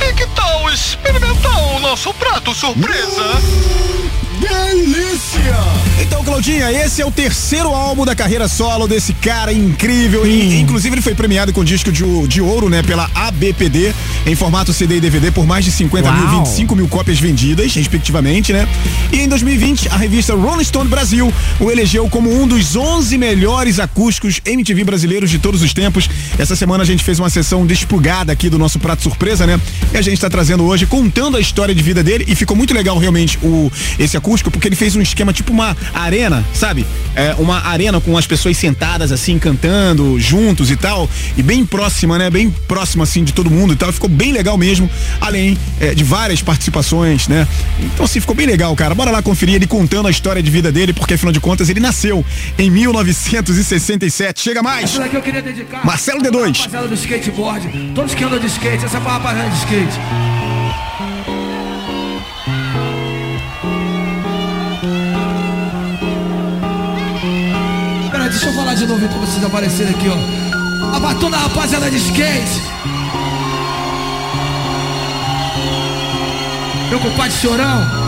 E 0.00 0.12
que 0.14 0.26
tal 0.34 0.68
experimentar 0.68 1.76
o 1.76 1.78
nosso 1.78 2.12
prato 2.14 2.52
surpresa? 2.52 3.40
Delícia! 4.38 5.88
Então, 6.00 6.22
Claudinha, 6.22 6.70
esse 6.70 7.02
é 7.02 7.06
o 7.06 7.10
terceiro 7.10 7.70
álbum 7.70 8.04
da 8.04 8.14
carreira 8.14 8.46
solo 8.46 8.86
desse 8.86 9.12
cara 9.12 9.52
incrível. 9.52 10.26
E, 10.26 10.60
inclusive, 10.60 10.94
ele 10.94 11.02
foi 11.02 11.14
premiado 11.14 11.52
com 11.52 11.64
disco 11.64 11.90
de, 11.90 12.04
de 12.28 12.40
ouro, 12.40 12.68
né, 12.68 12.82
pela 12.82 13.10
ABPD, 13.14 13.92
em 14.24 14.34
formato 14.36 14.72
CD 14.72 14.98
e 14.98 15.00
DVD, 15.00 15.32
por 15.32 15.44
mais 15.44 15.64
de 15.64 15.72
50 15.72 16.12
mil, 16.12 16.24
Uau. 16.24 16.44
25 16.44 16.76
mil 16.76 16.86
cópias 16.88 17.18
vendidas, 17.18 17.74
respectivamente, 17.74 18.52
né? 18.52 18.68
E 19.12 19.20
em 19.20 19.28
2020, 19.28 19.88
a 19.88 19.96
revista 19.96 20.34
Rolling 20.34 20.64
Stone 20.64 20.88
Brasil 20.88 21.32
o 21.58 21.70
elegeu 21.70 22.08
como 22.08 22.30
um 22.32 22.46
dos 22.46 22.76
11 22.76 23.18
melhores 23.18 23.80
acústicos 23.80 24.40
MTV 24.44 24.84
brasileiros 24.84 25.30
de 25.30 25.38
todos 25.38 25.62
os 25.62 25.72
tempos. 25.72 26.08
Essa 26.38 26.54
semana 26.54 26.84
a 26.84 26.86
gente 26.86 27.02
fez 27.02 27.18
uma 27.18 27.30
sessão 27.30 27.66
despugada 27.66 28.32
aqui 28.32 28.48
do 28.48 28.58
nosso 28.58 28.78
prato 28.78 29.02
surpresa, 29.02 29.46
né? 29.46 29.60
E 29.92 29.96
a 29.96 30.02
gente 30.02 30.14
está 30.14 30.30
trazendo 30.30 30.64
hoje, 30.64 30.86
contando 30.86 31.36
a 31.36 31.40
história 31.40 31.74
de 31.74 31.82
vida 31.82 32.02
dele. 32.02 32.24
E 32.28 32.34
ficou 32.36 32.56
muito 32.56 32.72
legal, 32.72 32.96
realmente, 32.98 33.38
o, 33.42 33.70
esse 33.98 34.16
acústico, 34.16 34.27
porque 34.50 34.68
ele 34.68 34.76
fez 34.76 34.96
um 34.96 35.00
esquema 35.00 35.32
tipo 35.32 35.52
uma 35.52 35.76
arena, 35.94 36.44
sabe? 36.54 36.86
É, 37.14 37.34
uma 37.38 37.66
arena 37.66 38.00
com 38.00 38.16
as 38.16 38.26
pessoas 38.26 38.56
sentadas, 38.56 39.12
assim, 39.12 39.38
cantando, 39.38 40.18
juntos 40.18 40.70
e 40.70 40.76
tal. 40.76 41.08
E 41.36 41.42
bem 41.42 41.64
próxima, 41.64 42.18
né? 42.18 42.30
Bem 42.30 42.50
próxima, 42.66 43.04
assim, 43.04 43.24
de 43.24 43.32
todo 43.32 43.50
mundo 43.50 43.72
e 43.72 43.76
tal. 43.76 43.92
Ficou 43.92 44.08
bem 44.08 44.32
legal 44.32 44.56
mesmo, 44.56 44.88
além 45.20 45.56
é, 45.80 45.94
de 45.94 46.04
várias 46.04 46.42
participações, 46.42 47.28
né? 47.28 47.46
Então, 47.80 48.04
assim, 48.04 48.20
ficou 48.20 48.34
bem 48.34 48.46
legal, 48.46 48.74
cara. 48.76 48.94
Bora 48.94 49.10
lá 49.10 49.22
conferir 49.22 49.54
ele 49.54 49.66
contando 49.66 50.08
a 50.08 50.10
história 50.10 50.42
de 50.42 50.50
vida 50.50 50.70
dele, 50.70 50.92
porque 50.92 51.14
afinal 51.14 51.32
de 51.32 51.40
contas 51.40 51.68
ele 51.68 51.80
nasceu 51.80 52.24
em 52.58 52.70
1967. 52.70 54.40
Chega 54.40 54.62
mais! 54.62 54.84
Essa 54.84 55.00
daqui 55.00 55.16
eu 55.16 55.22
queria 55.22 55.42
dedicar. 55.42 55.84
Marcelo 55.84 56.22
D2. 56.22 56.58
Rapaziada 56.58 56.88
do 56.88 56.94
skateboard. 56.94 57.92
Todos 57.94 58.14
que 58.14 58.24
andam 58.24 58.38
de 58.38 58.46
skate. 58.46 58.84
Essa 58.84 58.96
é 58.96 59.00
rapaziada 59.00 59.50
de 59.50 59.56
skate. 59.56 60.37
Deixa 68.38 68.50
eu 68.50 68.54
falar 68.54 68.74
de 68.74 68.86
novo 68.86 69.08
pra 69.08 69.18
vocês 69.18 69.44
aparecerem 69.44 69.92
aqui, 69.92 70.08
ó. 70.08 70.96
A 70.96 71.00
rapaziada 71.38 71.90
de 71.90 71.96
skate. 71.96 72.62
Meu 76.88 77.00
compadre 77.00 77.32
chorão. 77.32 78.07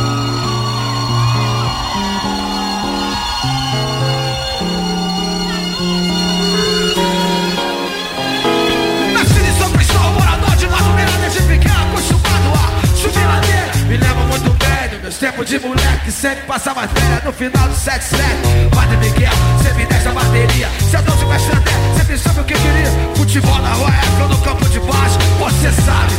Tempos 15.20 15.46
de 15.46 15.58
moleque, 15.58 16.10
sempre 16.10 16.46
passava 16.46 16.88
férias 16.88 17.22
no 17.22 17.32
final 17.34 17.68
do 17.68 17.74
77. 17.74 18.24
Padre 18.74 18.96
Miguel, 18.96 19.32
sempre 19.62 19.86
nessa 19.86 20.10
bateria. 20.12 20.68
Se 20.88 20.96
eu 20.96 21.02
não 21.02 21.14
tivesse 21.14 21.52
até, 21.52 21.72
sempre 21.98 22.16
soube 22.16 22.40
o 22.40 22.44
que 22.44 22.54
queria. 22.54 22.90
Futebol 23.14 23.58
na 23.60 23.68
rua, 23.74 23.90
época 23.90 24.28
no 24.28 24.38
campo 24.38 24.64
de 24.70 24.80
baixo, 24.80 25.18
você 25.38 25.70
sabe. 25.82 26.14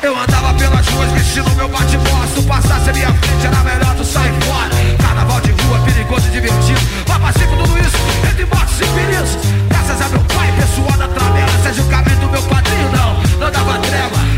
Eu 0.00 0.16
andava 0.16 0.54
pelas 0.54 0.86
ruas 0.86 1.10
vestindo 1.10 1.50
meu 1.56 1.66
bate-bola 1.66 2.26
Se 2.26 2.34
tu 2.34 2.42
passasse 2.42 2.90
à 2.90 2.92
minha 2.92 3.08
frente 3.08 3.46
era 3.46 3.56
melhor 3.64 3.94
tu 3.96 4.04
sair 4.04 4.34
fora 4.42 4.68
Carnaval 4.98 5.40
de 5.40 5.50
rua, 5.52 5.78
perigoso 5.78 6.28
e 6.28 6.30
divertido 6.30 6.80
Mas 7.08 7.18
passei 7.22 7.46
por 7.46 7.56
tudo 7.56 7.78
isso, 7.78 7.96
entre 8.30 8.44
mortes 8.44 8.80
e 8.80 8.84
perigos 8.84 9.38
Graças 9.70 10.02
a 10.02 10.08
meu 10.10 10.20
pai, 10.24 10.52
pessoal 10.60 10.98
da 10.98 11.08
travela 11.08 11.62
Sérgio 11.62 11.84
Camento, 11.86 12.28
meu 12.30 12.42
padrinho, 12.42 12.92
não, 12.92 13.22
não 13.38 13.50
dava 13.50 13.78
treva 13.78 14.33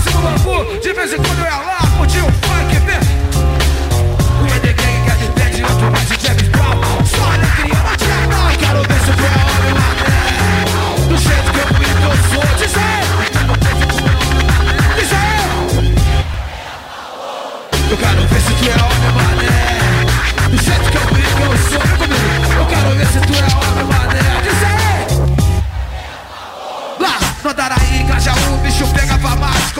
Do 0.00 0.04
Cassino 0.04 0.22
Bambu? 0.22 0.80
De 0.80 0.92
vez 0.92 1.12
em 1.12 1.16
quando 1.16 1.38
eu 1.38 1.44
ia 1.44 1.56
lá, 1.56 1.78
curtia 1.98 2.24
o 2.24 2.32
funk, 2.32 2.69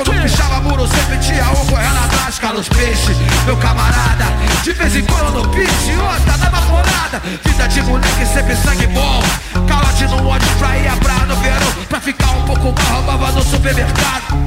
Quando 0.03 0.23
pichava 0.23 0.63
muro, 0.63 0.89
sempre 0.89 1.19
tinha 1.19 1.45
um 1.51 1.67
correndo 1.67 1.99
atrás 2.07 2.39
Carlos 2.39 2.67
Peixe, 2.71 3.15
meu 3.45 3.55
camarada 3.59 4.25
De 4.63 4.73
vez 4.73 4.97
em 4.97 5.05
quando 5.05 5.31
no 5.31 5.49
pitch, 5.51 5.91
outra 6.01 6.39
na 6.39 6.49
vaporada 6.49 7.23
Vida 7.45 7.69
de 7.69 7.83
moleque, 7.83 8.25
sempre 8.25 8.57
sangue 8.57 8.87
bom. 8.87 9.23
Calote 9.69 10.05
no 10.07 10.27
ódio 10.27 10.49
pra 10.59 10.79
ir 10.79 10.89
à 10.89 10.97
praia 10.97 11.27
no 11.27 11.37
verão. 11.37 11.73
Pra 11.87 12.01
ficar 12.01 12.31
um 12.31 12.45
pouco 12.47 12.73
mais, 12.73 12.89
roubava 12.89 13.33
no 13.33 13.43
supermercado. 13.43 14.39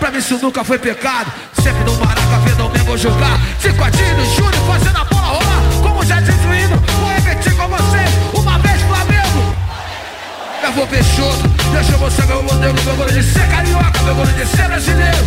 Pra 0.00 0.10
mim 0.10 0.16
isso 0.16 0.38
nunca 0.38 0.64
foi 0.64 0.78
pecado. 0.78 1.30
Sempre 1.62 1.84
no 1.84 1.94
Maraca 1.98 2.38
vendo 2.46 2.66
o 2.66 2.70
Mengo 2.70 2.96
jogar. 2.96 3.38
Cinquadinho, 3.60 4.24
Júnior 4.34 4.66
fazendo 4.66 4.96
a 4.96 5.04
bola 5.04 5.26
rolar. 5.26 5.82
Como 5.82 6.06
já 6.06 6.20
disse 6.20 6.46
o 6.46 6.54
hino, 6.54 6.82
vou 7.00 7.10
repetir 7.10 7.54
com 7.54 7.68
vocês 7.68 8.10
Uma 8.32 8.58
vez 8.60 8.80
Flamengo. 8.80 9.56
Eu 10.62 10.72
vou 10.72 10.86
Peixoto, 10.86 11.53
deixa 11.72 11.96
você 11.96 12.22
meu 12.26 12.42
modelo 12.42 12.74
Meu 12.84 12.96
gosto 12.96 13.14
de 13.14 13.22
ser 13.22 13.46
carioca, 13.48 14.02
meu 14.02 14.14
gosto 14.14 14.34
de 14.34 14.46
ser 14.46 14.66
brasileiro. 14.68 15.24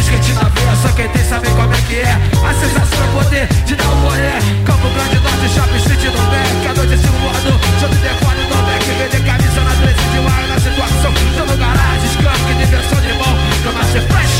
Skate 0.00 0.32
na 0.32 0.48
veia, 0.48 0.76
só 0.76 0.88
quem 0.88 1.08
tem 1.08 1.24
sabe 1.24 1.48
como 1.50 1.74
é 1.74 1.80
que 1.88 1.96
é. 2.00 2.12
A 2.12 2.54
sensação 2.54 3.04
é 3.04 3.22
poder 3.22 3.48
de 3.66 3.74
dar 3.74 3.88
um 3.88 4.06
olé 4.06 4.38
Campo 4.64 4.88
Grande 4.90 5.18
Norte, 5.20 5.48
Shopping 5.54 5.80
City 5.80 6.06
no 6.06 6.22
Beck 6.30 6.66
A 6.68 6.74
noite 6.74 6.96
se 6.96 7.06
voando, 7.06 7.52
sob 7.80 7.94
decone 7.96 8.42
no 8.48 8.56
Beck 8.66 8.84
Vender 8.98 9.24
camisa 9.24 9.60
na 9.60 9.70
13 9.70 9.94
de 9.94 10.20
maio 10.20 10.46
na 10.48 10.58
situação. 10.60 11.12
Tô 11.36 11.44
no 11.44 11.56
garagem, 11.56 12.08
skunk, 12.10 12.54
diversão 12.58 13.00
de 13.00 13.12
mão. 13.14 13.34
Cama 13.64 13.84
ser 13.84 14.02
fresh, 14.02 14.36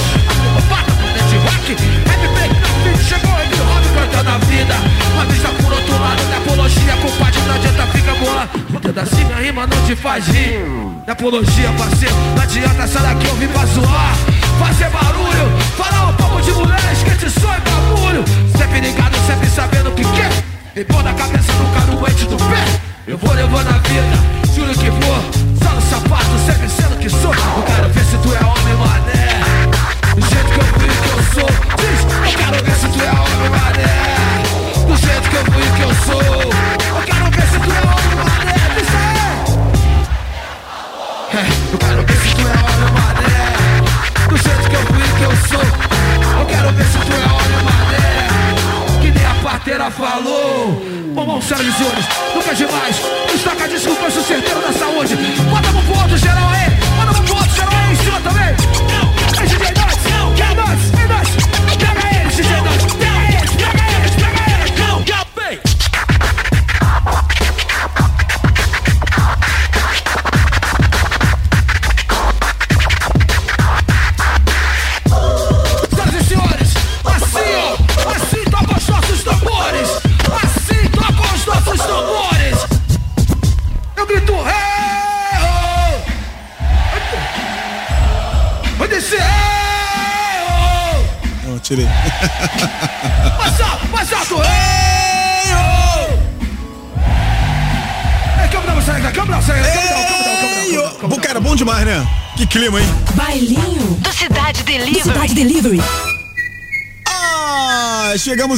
a 0.57 0.61
bata 0.71 0.93
pro 0.93 1.09
net 1.09 1.37
rock 1.37 1.67
Rap 2.07 2.29
break, 2.35 2.55
não, 2.61 2.75
vídeo 2.85 3.05
chegou, 3.05 3.35
hip 3.43 3.61
hop 3.61 3.85
cantando 3.95 4.31
a 4.31 4.39
vida. 4.39 4.75
Uma 5.15 5.25
vista 5.27 5.49
por 5.49 5.80
da 5.99 6.37
apologia 6.37 6.97
Compadre, 6.97 7.41
não 7.43 7.55
adianta 7.55 7.87
ficar 7.87 8.15
bola 8.15 8.49
Um 8.73 8.81
pedacinho 8.81 9.35
a 9.35 9.41
rima 9.41 9.67
não 9.67 9.87
te 9.87 9.97
faz 9.97 10.27
rir. 10.29 10.61
Apologia, 11.07 11.73
parceiro, 11.77 12.15
não 12.37 12.43
adianta 12.43 12.87
sair 12.87 13.03
daqui 13.03 13.29
ouvir 13.29 13.49
pra 13.49 13.67
zoar. 13.67 14.15
Fazer 14.59 14.91
barulho, 14.91 15.59
falar 15.77 16.11
um 16.11 16.15
pouco 16.15 16.43
de 16.43 16.53
mulher 16.53 16.93
Esquece 16.93 17.41
só 17.41 17.49
e 17.57 17.61
bagulho 17.61 18.25
Sempre 18.57 18.81
ligado, 18.81 19.17
sempre 19.27 19.49
sabendo 19.49 19.91
o 19.91 19.93
que 19.93 20.05
quer. 20.05 20.31
E 20.77 20.85
pôr 20.85 21.03
na 21.03 21.13
cabeça 21.15 21.53
do 21.53 21.75
caruete 21.75 22.27
do 22.27 22.37
pé 22.37 22.70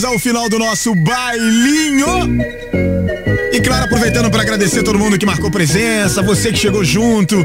chegamos 0.03 0.05
ao 0.05 0.19
final 0.19 0.49
do 0.49 0.59
nosso 0.59 0.95
bailinho. 0.95 2.07
E 3.53 3.61
claro, 3.61 3.85
aproveitando 3.85 4.31
para 4.31 4.43
agradecer 4.43 4.83
todo 4.83 4.99
mundo 4.99 5.17
que 5.19 5.25
marcou 5.25 5.51
presença, 5.51 6.23
você 6.23 6.51
que 6.51 6.59
chegou 6.59 6.85
junto. 6.85 7.37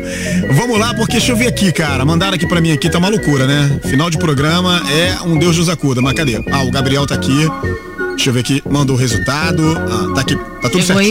Vamos 0.53 0.79
lá, 0.79 0.93
porque 0.93 1.13
deixa 1.17 1.31
eu 1.31 1.35
ver 1.37 1.47
aqui, 1.47 1.71
cara. 1.71 2.03
Mandaram 2.03 2.33
aqui 2.33 2.47
pra 2.47 2.59
mim 2.59 2.71
aqui, 2.71 2.89
tá 2.89 2.97
uma 2.97 3.09
loucura, 3.09 3.45
né? 3.45 3.79
Final 3.85 4.09
de 4.09 4.17
programa 4.17 4.81
é 4.89 5.21
um 5.23 5.37
Deus 5.37 5.57
nos 5.57 5.69
acuda, 5.69 6.01
mas 6.01 6.13
cadê? 6.13 6.41
Ah, 6.51 6.63
o 6.63 6.71
Gabriel 6.71 7.05
tá 7.05 7.15
aqui. 7.15 7.47
Deixa 8.15 8.29
eu 8.31 8.33
ver 8.33 8.39
aqui, 8.39 8.63
mandou 8.69 8.95
o 8.95 8.99
resultado. 8.99 9.63
Ah, 9.77 10.15
tá 10.15 10.21
aqui, 10.21 10.35
tá 10.61 10.69
tudo 10.69 10.83
certo. 10.83 11.01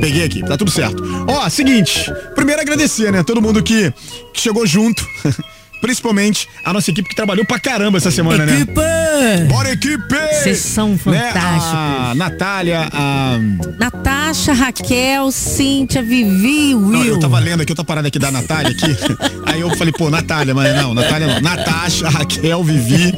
Peguei 0.00 0.24
aqui, 0.24 0.42
tá 0.42 0.56
tudo 0.56 0.70
certo. 0.70 1.02
Ó, 1.26 1.48
seguinte, 1.50 2.10
primeiro 2.34 2.60
agradecer, 2.62 3.12
né? 3.12 3.22
Todo 3.22 3.42
mundo 3.42 3.62
que, 3.62 3.92
que 4.32 4.40
chegou 4.40 4.66
junto. 4.66 5.06
Principalmente 5.80 6.48
a 6.64 6.72
nossa 6.72 6.90
equipe 6.90 7.08
que 7.08 7.14
trabalhou 7.14 7.44
pra 7.44 7.58
caramba 7.60 7.98
essa 7.98 8.10
semana, 8.10 8.44
Equipe! 8.44 8.72
né? 8.74 9.46
Bora, 9.48 9.70
equipe! 9.72 10.14
Vocês 10.46 10.58
são 10.58 10.90
Né? 10.90 10.98
fantásticos. 10.98 11.74
A 11.74 12.12
Natália, 12.14 12.88
a. 12.92 13.38
Natasha, 13.78 14.52
Raquel, 14.52 15.30
Cíntia, 15.32 16.02
Vivi, 16.02 16.74
Will. 16.74 16.80
Não, 16.90 17.04
eu 17.04 17.18
tava 17.18 17.38
lendo 17.38 17.62
aqui, 17.62 17.72
eu 17.72 17.76
tô 17.76 17.84
parado 17.84 18.06
aqui 18.06 18.18
da 18.18 18.30
Natália 18.30 18.70
aqui. 18.70 18.96
Aí 19.46 19.60
eu 19.60 19.74
falei, 19.76 19.92
pô, 19.92 20.08
Natália, 20.10 20.54
mas 20.54 20.74
não, 20.76 20.94
Natália 20.94 21.26
não. 21.26 21.40
Natasha, 21.40 22.08
Raquel, 22.08 22.62
Vivi, 22.62 23.12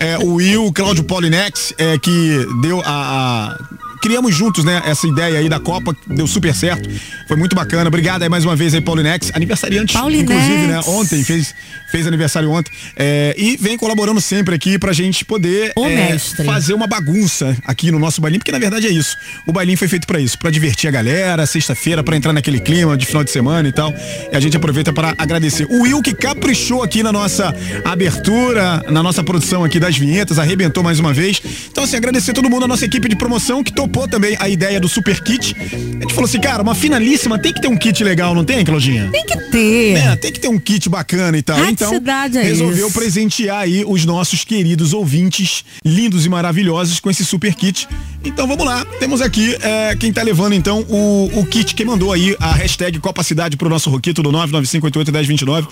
é, 0.00 0.18
o 0.18 0.34
Will, 0.34 0.72
Cláudio 0.72 1.04
Polinex, 1.04 1.72
é, 1.78 1.98
que 1.98 2.46
deu 2.62 2.80
a. 2.84 3.56
a- 3.58 3.83
Criamos 4.04 4.36
juntos, 4.36 4.66
né, 4.66 4.82
essa 4.84 5.08
ideia 5.08 5.38
aí 5.38 5.48
da 5.48 5.58
Copa, 5.58 5.96
deu 6.06 6.26
super 6.26 6.54
certo. 6.54 6.90
Foi 7.26 7.38
muito 7.38 7.56
bacana. 7.56 7.88
Obrigado 7.88 8.22
aí 8.22 8.28
mais 8.28 8.44
uma 8.44 8.54
vez 8.54 8.74
aí, 8.74 8.80
Paulinex. 8.82 9.30
Aniversariante, 9.32 9.94
Paulinex. 9.94 10.30
inclusive, 10.30 10.66
né? 10.66 10.78
Ontem, 10.86 11.24
fez, 11.24 11.54
fez 11.90 12.06
aniversário 12.06 12.50
ontem. 12.50 12.70
É, 12.98 13.34
e 13.38 13.56
vem 13.56 13.78
colaborando 13.78 14.20
sempre 14.20 14.54
aqui 14.54 14.78
pra 14.78 14.92
gente 14.92 15.24
poder 15.24 15.72
é, 15.78 16.18
fazer 16.44 16.74
uma 16.74 16.86
bagunça 16.86 17.56
aqui 17.64 17.90
no 17.90 17.98
nosso 17.98 18.20
bailinho, 18.20 18.40
porque 18.40 18.52
na 18.52 18.58
verdade 18.58 18.86
é 18.86 18.90
isso. 18.90 19.16
O 19.46 19.54
bailinho 19.54 19.78
foi 19.78 19.88
feito 19.88 20.06
pra 20.06 20.20
isso, 20.20 20.38
pra 20.38 20.50
divertir 20.50 20.86
a 20.86 20.90
galera, 20.90 21.46
sexta-feira, 21.46 22.02
pra 22.02 22.14
entrar 22.14 22.34
naquele 22.34 22.60
clima 22.60 22.98
de 22.98 23.06
final 23.06 23.24
de 23.24 23.30
semana 23.30 23.66
e 23.66 23.72
tal. 23.72 23.90
E 24.30 24.36
a 24.36 24.40
gente 24.40 24.54
aproveita 24.54 24.92
pra 24.92 25.14
agradecer. 25.16 25.66
O 25.70 25.80
Will 25.84 26.02
que 26.02 26.12
caprichou 26.12 26.82
aqui 26.82 27.02
na 27.02 27.10
nossa 27.10 27.56
abertura, 27.82 28.84
na 28.90 29.02
nossa 29.02 29.24
produção 29.24 29.64
aqui 29.64 29.80
das 29.80 29.96
vinhetas, 29.96 30.38
arrebentou 30.38 30.82
mais 30.82 31.00
uma 31.00 31.14
vez. 31.14 31.40
Então, 31.70 31.84
assim, 31.84 31.96
agradecer 31.96 32.34
todo 32.34 32.50
mundo, 32.50 32.66
a 32.66 32.68
nossa 32.68 32.84
equipe 32.84 33.08
de 33.08 33.16
promoção 33.16 33.64
que 33.64 33.72
topou 33.72 33.93
também 34.08 34.36
a 34.38 34.48
ideia 34.48 34.80
do 34.80 34.88
Super 34.88 35.22
Kit. 35.22 35.56
A 35.60 36.02
gente 36.02 36.12
falou 36.12 36.24
assim, 36.24 36.40
cara, 36.40 36.62
uma 36.62 36.74
finalíssima 36.74 37.38
tem 37.38 37.52
que 37.52 37.60
ter 37.60 37.68
um 37.68 37.76
kit 37.76 38.02
legal, 38.02 38.34
não 38.34 38.44
tem, 38.44 38.64
Claudinha? 38.64 39.08
Tem 39.10 39.24
que 39.24 39.36
ter. 39.50 39.96
É, 39.96 40.16
tem 40.16 40.32
que 40.32 40.40
ter 40.40 40.48
um 40.48 40.58
kit 40.58 40.88
bacana 40.88 41.38
e 41.38 41.42
tal. 41.42 41.58
Então, 41.66 41.92
é 41.94 42.42
resolveu 42.42 42.88
isso. 42.88 42.98
presentear 42.98 43.60
aí 43.60 43.84
os 43.86 44.04
nossos 44.04 44.44
queridos 44.44 44.92
ouvintes, 44.92 45.64
lindos 45.84 46.26
e 46.26 46.28
maravilhosos, 46.28 47.00
com 47.00 47.10
esse 47.10 47.24
super 47.24 47.54
kit. 47.54 47.88
Então 48.24 48.46
vamos 48.46 48.64
lá, 48.64 48.84
temos 48.98 49.20
aqui 49.20 49.54
é, 49.60 49.94
quem 49.96 50.10
tá 50.10 50.22
levando 50.22 50.54
então 50.54 50.80
o, 50.88 51.30
o 51.34 51.46
kit, 51.46 51.74
quem 51.74 51.84
mandou 51.84 52.10
aí 52.10 52.34
a 52.40 52.52
hashtag 52.52 52.98
Copa 52.98 53.22
Cidade 53.22 53.54
pro 53.56 53.68
nosso 53.68 53.90
Roquito 53.90 54.22
do 54.22 54.32
995881029. 54.32 55.66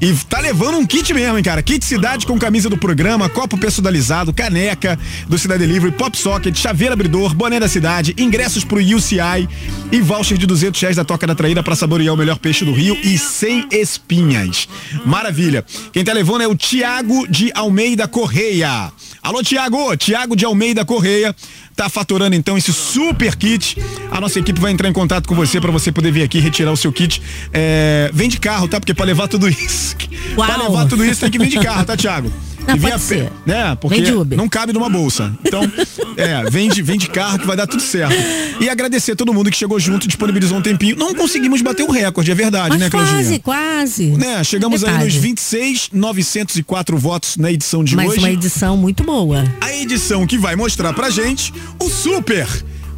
E 0.00 0.12
tá 0.28 0.38
levando 0.38 0.76
um 0.76 0.86
kit 0.86 1.12
mesmo, 1.14 1.38
hein, 1.38 1.42
cara? 1.42 1.62
Kit 1.62 1.84
Cidade 1.84 2.26
com 2.26 2.38
camisa 2.38 2.68
do 2.68 2.76
programa, 2.76 3.28
copo 3.28 3.56
personalizado, 3.56 4.34
caneca 4.34 4.98
do 5.26 5.38
Cidade 5.38 5.66
Delivery, 5.66 5.92
pop 5.92 6.16
socket, 6.16 6.54
chaveiro 6.56 6.92
abridor, 6.92 7.34
boné 7.34 7.58
da 7.64 7.68
cidade, 7.68 8.14
ingressos 8.18 8.62
pro 8.62 8.78
UCI 8.78 9.48
e 9.90 9.98
voucher 9.98 10.36
de 10.36 10.46
200 10.46 10.78
reais 10.82 10.96
da 10.96 11.04
Toca 11.04 11.26
da 11.26 11.34
Traída 11.34 11.62
pra 11.62 11.74
saborear 11.74 12.12
o 12.12 12.16
melhor 12.16 12.36
peixe 12.36 12.62
do 12.62 12.72
Rio 12.74 12.94
e 13.02 13.16
sem 13.16 13.66
espinhas. 13.70 14.68
Maravilha. 15.06 15.64
Quem 15.90 16.04
tá 16.04 16.12
levando 16.12 16.42
é 16.42 16.46
o 16.46 16.54
Tiago 16.54 17.26
de 17.26 17.50
Almeida 17.54 18.06
Correia. 18.06 18.92
Alô, 19.22 19.42
Tiago! 19.42 19.96
Tiago 19.96 20.36
de 20.36 20.44
Almeida 20.44 20.84
Correia 20.84 21.34
tá 21.74 21.88
faturando 21.88 22.36
então 22.36 22.58
esse 22.58 22.70
super 22.70 23.34
kit. 23.34 23.78
A 24.10 24.20
nossa 24.20 24.38
equipe 24.38 24.60
vai 24.60 24.70
entrar 24.70 24.90
em 24.90 24.92
contato 24.92 25.26
com 25.26 25.34
você 25.34 25.58
pra 25.58 25.70
você 25.70 25.90
poder 25.90 26.12
vir 26.12 26.22
aqui 26.22 26.40
retirar 26.40 26.70
o 26.70 26.76
seu 26.76 26.92
kit. 26.92 27.22
É, 27.50 28.10
vem 28.12 28.28
de 28.28 28.38
carro, 28.38 28.68
tá? 28.68 28.78
Porque 28.78 28.92
pra 28.92 29.06
levar 29.06 29.26
tudo 29.26 29.48
isso, 29.48 29.96
pra 30.36 30.58
Uau. 30.58 30.68
levar 30.70 30.86
tudo 30.86 31.02
isso 31.02 31.22
tem 31.22 31.30
que 31.30 31.38
vir 31.38 31.48
de 31.48 31.60
carro, 31.60 31.82
tá, 31.82 31.96
Tiago? 31.96 32.30
Não, 32.66 32.76
E 32.76 32.78
vem 32.78 32.92
a 32.92 32.98
pé, 32.98 33.30
né? 33.44 33.76
Porque 33.80 34.02
não 34.36 34.48
cabe 34.48 34.72
numa 34.72 34.88
bolsa. 34.88 35.32
Então, 35.44 35.62
é, 36.16 36.48
vem 36.50 36.68
de, 36.68 36.82
vem 36.82 36.98
de 36.98 37.08
carro 37.08 37.38
que 37.38 37.46
vai 37.46 37.56
dar 37.56 37.66
tudo 37.66 37.82
certo. 37.82 38.14
E 38.60 38.68
agradecer 38.68 39.14
todo 39.16 39.32
mundo 39.34 39.50
que 39.50 39.56
chegou 39.56 39.78
junto, 39.78 40.06
disponibilizou 40.06 40.58
um 40.58 40.62
tempinho. 40.62 40.96
Não 40.96 41.14
conseguimos 41.14 41.60
bater 41.62 41.82
o 41.82 41.90
recorde, 41.90 42.30
é 42.30 42.34
verdade, 42.34 42.70
Mas 42.70 42.80
né, 42.80 42.90
quase, 42.90 43.10
Claudinha? 43.12 43.40
quase. 43.40 44.06
Né, 44.12 44.44
chegamos 44.44 44.82
aí 44.84 44.90
Metade. 44.92 45.04
nos 45.06 45.14
26, 45.16 45.88
904 45.92 46.96
votos 46.98 47.36
na 47.36 47.50
edição 47.52 47.84
de 47.84 47.94
Mais 47.96 48.10
hoje. 48.10 48.18
uma 48.20 48.30
edição 48.30 48.76
muito 48.76 49.02
boa. 49.04 49.44
A 49.60 49.72
edição 49.74 50.26
que 50.26 50.38
vai 50.38 50.56
mostrar 50.56 50.92
pra 50.92 51.10
gente 51.10 51.52
o 51.80 51.88
super, 51.88 52.46